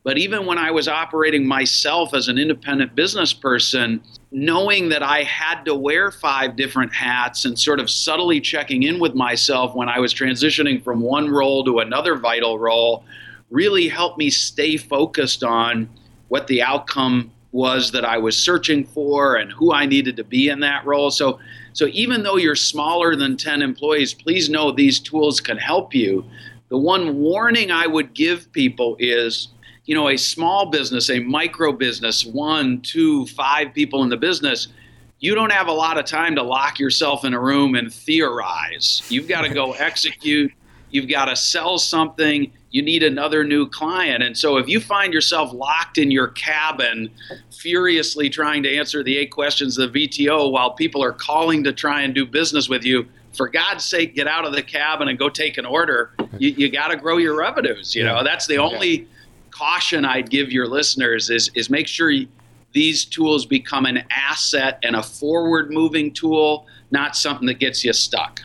But 0.04 0.18
even 0.18 0.46
when 0.46 0.58
I 0.58 0.72
was 0.72 0.90
operating 0.90 1.48
myself 1.48 2.14
as 2.14 2.28
an 2.28 2.38
independent 2.38 2.94
business 2.94 3.32
person, 3.32 4.04
knowing 4.32 4.90
that 4.90 5.02
I 5.02 5.24
had 5.24 5.64
to 5.64 5.76
wear 5.76 6.12
five 6.12 6.58
different 6.58 6.94
hats 6.94 7.46
and 7.46 7.58
sort 7.58 7.80
of 7.80 7.90
subtly 7.90 8.42
checking 8.42 8.84
in 8.84 9.00
with 9.00 9.16
myself 9.16 9.74
when 9.76 9.88
I 9.88 10.00
was 10.00 10.14
transitioning 10.14 10.84
from 10.84 11.00
one 11.00 11.30
role 11.30 11.64
to 11.64 11.80
another 11.80 12.18
vital 12.18 12.60
role 12.60 13.06
really 13.50 13.88
helped 13.88 14.18
me 14.18 14.30
stay 14.30 14.76
focused 14.76 15.44
on 15.44 15.88
what 16.28 16.48
the 16.48 16.62
outcome 16.64 17.32
was 17.54 17.92
that 17.92 18.04
I 18.04 18.18
was 18.18 18.36
searching 18.36 18.84
for 18.84 19.36
and 19.36 19.52
who 19.52 19.72
I 19.72 19.86
needed 19.86 20.18
to 20.18 20.24
be 20.24 20.50
in 20.50 20.60
that 20.62 20.86
role. 20.86 21.12
So, 21.12 21.40
so 21.72 21.88
even 21.92 22.24
though 22.24 22.36
you're 22.36 22.56
smaller 22.56 23.16
than 23.16 23.38
10 23.38 23.62
employees, 23.62 24.14
please 24.14 24.50
know 24.50 24.72
these 24.72 25.00
tools 25.00 25.40
can 25.40 25.58
help 25.58 25.94
you. 25.94 26.26
The 26.70 26.78
one 26.78 27.20
warning 27.20 27.70
I 27.70 27.86
would 27.86 28.16
give 28.16 28.52
people 28.52 28.98
is, 29.00 29.50
you 29.86 29.94
know, 29.94 30.10
a 30.10 30.18
small 30.18 30.72
business, 30.72 31.12
a 31.12 31.20
micro 31.20 31.72
business, 31.72 32.26
one, 32.26 32.82
two, 32.82 33.28
five 33.28 33.72
people 33.72 34.02
in 34.02 34.10
the 34.10 34.18
business, 34.18 34.70
you 35.20 35.36
don't 35.36 35.52
have 35.52 35.68
a 35.68 35.72
lot 35.72 36.00
of 36.00 36.06
time 36.06 36.36
to 36.36 36.44
lock 36.44 36.80
yourself 36.80 37.24
in 37.24 37.36
a 37.36 37.40
room 37.40 37.76
and 37.76 37.94
theorize. 37.94 39.04
You've 39.10 39.28
got 39.28 39.44
to 39.44 39.50
go 39.54 39.72
execute. 39.80 40.52
You've 40.90 41.08
got 41.08 41.26
to 41.26 41.36
sell 41.36 41.78
something 41.78 42.52
you 42.74 42.82
need 42.82 43.04
another 43.04 43.44
new 43.44 43.68
client. 43.70 44.24
And 44.24 44.36
so 44.36 44.58
if 44.58 44.68
you 44.68 44.80
find 44.80 45.14
yourself 45.14 45.54
locked 45.54 46.00
in 46.00 46.10
your 46.10 46.30
cabin, 46.30 47.12
furiously 47.56 48.32
trying 48.32 48.64
to 48.64 48.76
answer 48.76 49.04
the 49.04 49.16
eight 49.16 49.32
questions 49.32 49.78
of 49.78 49.94
the 49.94 50.08
VTO 50.08 50.52
while 50.52 50.72
people 50.72 51.02
are 51.04 51.14
calling 51.14 51.64
to 51.66 51.72
try 51.72 52.02
and 52.02 52.16
do 52.16 52.26
business 52.26 52.68
with 52.68 52.84
you, 52.84 53.06
for 53.38 53.48
God's 53.48 53.86
sake, 53.86 54.16
get 54.16 54.28
out 54.28 54.46
of 54.46 54.54
the 54.54 54.64
cabin 54.64 55.08
and 55.08 55.18
go 55.18 55.30
take 55.30 55.58
an 55.60 55.66
order. 55.66 56.12
You, 56.40 56.50
you 56.50 56.72
got 56.72 56.88
to 56.88 56.98
grow 56.98 57.18
your 57.18 57.38
revenues. 57.38 57.96
You 57.96 58.04
know, 58.04 58.24
that's 58.24 58.48
the 58.48 58.58
only 58.58 59.08
caution 59.52 60.04
I'd 60.04 60.32
give 60.32 60.52
your 60.52 60.68
listeners 60.68 61.30
is, 61.30 61.52
is 61.54 61.70
make 61.70 61.88
sure 61.88 62.10
you, 62.10 62.28
these 62.74 63.06
tools 63.06 63.46
become 63.46 63.86
an 63.86 64.04
asset 64.10 64.80
and 64.82 64.96
a 64.96 65.04
forward 65.04 65.72
moving 65.72 66.12
tool, 66.12 66.66
not 66.90 67.16
something 67.16 67.46
that 67.46 67.60
gets 67.60 67.84
you 67.84 67.94
stuck 67.94 68.42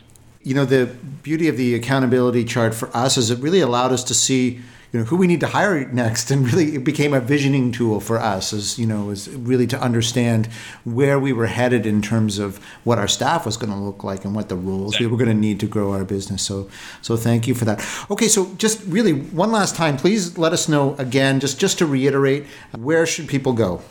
you 0.49 0.55
know 0.55 0.65
the 0.65 0.87
beauty 1.21 1.47
of 1.47 1.57
the 1.57 1.75
accountability 1.75 2.43
chart 2.43 2.73
for 2.73 2.89
us 2.97 3.17
is 3.17 3.29
it 3.29 3.37
really 3.37 3.61
allowed 3.61 3.91
us 3.91 4.03
to 4.03 4.15
see 4.15 4.59
you 4.91 4.99
know 4.99 5.05
who 5.05 5.15
we 5.15 5.27
need 5.27 5.41
to 5.41 5.45
hire 5.45 5.87
next 5.89 6.31
and 6.31 6.51
really 6.51 6.73
it 6.73 6.83
became 6.83 7.13
a 7.13 7.19
visioning 7.19 7.71
tool 7.71 7.99
for 7.99 8.17
us 8.17 8.51
as 8.51 8.79
you 8.79 8.87
know 8.87 9.11
is 9.11 9.29
really 9.29 9.67
to 9.67 9.79
understand 9.79 10.47
where 10.85 11.19
we 11.19 11.31
were 11.31 11.45
headed 11.45 11.85
in 11.85 12.01
terms 12.01 12.39
of 12.39 12.57
what 12.83 12.97
our 12.97 13.07
staff 13.07 13.45
was 13.45 13.57
going 13.57 13.71
to 13.71 13.77
look 13.77 14.03
like 14.03 14.25
and 14.25 14.33
what 14.33 14.49
the 14.49 14.55
roles 14.55 14.99
we 14.99 15.05
were 15.05 15.17
going 15.17 15.29
to 15.29 15.35
need 15.35 15.59
to 15.59 15.67
grow 15.67 15.91
our 15.91 16.03
business. 16.03 16.41
So 16.41 16.67
so 17.03 17.15
thank 17.15 17.47
you 17.47 17.53
for 17.53 17.65
that. 17.65 17.85
Okay 18.09 18.27
so 18.27 18.51
just 18.55 18.83
really 18.85 19.13
one 19.13 19.51
last 19.51 19.75
time 19.75 19.97
please 19.97 20.35
let 20.35 20.51
us 20.51 20.67
know 20.67 20.95
again 20.95 21.39
just 21.39 21.59
just 21.59 21.77
to 21.77 21.85
reiterate 21.85 22.47
where 22.75 23.05
should 23.05 23.27
people 23.27 23.53
go 23.53 23.83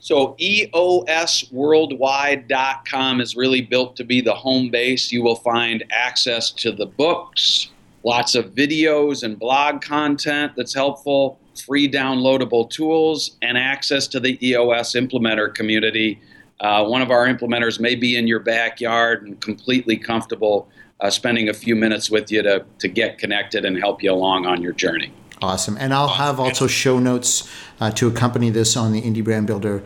so 0.00 0.34
EOSworldwide.com 0.40 3.20
is 3.20 3.36
really 3.36 3.60
built 3.60 3.94
to 3.96 4.04
be 4.04 4.22
the 4.22 4.34
home 4.34 4.70
base. 4.70 5.12
You 5.12 5.22
will 5.22 5.36
find 5.36 5.84
access 5.90 6.50
to 6.52 6.72
the 6.72 6.86
books, 6.86 7.68
lots 8.02 8.34
of 8.34 8.54
videos 8.54 9.22
and 9.22 9.38
blog 9.38 9.82
content 9.82 10.52
that's 10.56 10.72
helpful, 10.72 11.38
free 11.66 11.86
downloadable 11.86 12.70
tools, 12.70 13.36
and 13.42 13.58
access 13.58 14.06
to 14.08 14.18
the 14.18 14.38
EOS 14.46 14.92
implementer 14.92 15.54
community. 15.54 16.18
Uh, 16.60 16.86
one 16.86 17.02
of 17.02 17.10
our 17.10 17.26
implementers 17.26 17.78
may 17.78 17.94
be 17.94 18.16
in 18.16 18.26
your 18.26 18.40
backyard 18.40 19.22
and 19.22 19.38
completely 19.42 19.98
comfortable 19.98 20.66
uh, 21.00 21.10
spending 21.10 21.50
a 21.50 21.54
few 21.54 21.76
minutes 21.76 22.10
with 22.10 22.32
you 22.32 22.42
to, 22.42 22.64
to 22.78 22.88
get 22.88 23.18
connected 23.18 23.66
and 23.66 23.78
help 23.78 24.02
you 24.02 24.10
along 24.10 24.46
on 24.46 24.62
your 24.62 24.72
journey. 24.72 25.12
Awesome. 25.42 25.76
And 25.78 25.94
I'll 25.94 26.08
have 26.08 26.38
also 26.38 26.66
show 26.66 26.98
notes 26.98 27.48
uh, 27.80 27.90
to 27.92 28.08
accompany 28.08 28.50
this 28.50 28.76
on 28.76 28.92
the 28.92 29.00
Indie 29.00 29.24
Brand 29.24 29.46
Builder 29.46 29.82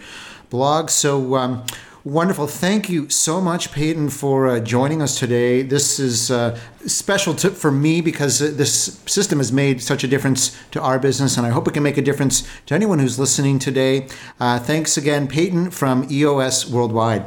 blog. 0.50 0.90
So, 0.90 1.36
um, 1.36 1.64
wonderful. 2.04 2.46
Thank 2.46 2.88
you 2.88 3.08
so 3.08 3.40
much, 3.40 3.72
Paton, 3.72 4.10
for 4.10 4.48
uh, 4.48 4.60
joining 4.60 5.00
us 5.00 5.18
today. 5.18 5.62
This 5.62 5.98
is 5.98 6.30
uh, 6.30 6.58
special 6.86 7.34
to, 7.36 7.50
for 7.50 7.70
me 7.70 8.00
because 8.00 8.38
this 8.38 9.00
system 9.06 9.38
has 9.38 9.52
made 9.52 9.80
such 9.80 10.04
a 10.04 10.08
difference 10.08 10.56
to 10.72 10.80
our 10.80 10.98
business, 10.98 11.36
and 11.36 11.46
I 11.46 11.50
hope 11.50 11.68
it 11.68 11.74
can 11.74 11.82
make 11.82 11.98
a 11.98 12.02
difference 12.02 12.46
to 12.66 12.74
anyone 12.74 12.98
who's 12.98 13.18
listening 13.18 13.58
today. 13.58 14.08
Uh, 14.38 14.58
thanks 14.58 14.96
again, 14.96 15.28
Paton 15.28 15.70
from 15.70 16.06
EOS 16.10 16.68
Worldwide. 16.68 17.24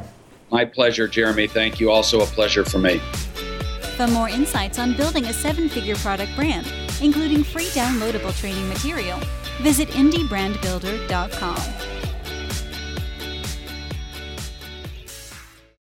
My 0.50 0.64
pleasure, 0.64 1.08
Jeremy. 1.08 1.46
Thank 1.46 1.80
you. 1.80 1.90
Also, 1.90 2.20
a 2.20 2.26
pleasure 2.26 2.64
for 2.64 2.78
me. 2.78 3.00
For 3.96 4.06
more 4.06 4.28
insights 4.28 4.78
on 4.78 4.96
building 4.96 5.24
a 5.26 5.32
seven 5.32 5.68
figure 5.68 5.96
product 5.96 6.34
brand, 6.36 6.66
including 7.02 7.44
free 7.44 7.68
downloadable 7.68 8.36
training 8.38 8.68
material, 8.68 9.18
visit 9.60 9.88
indiebrandbuilder.com. 9.90 11.97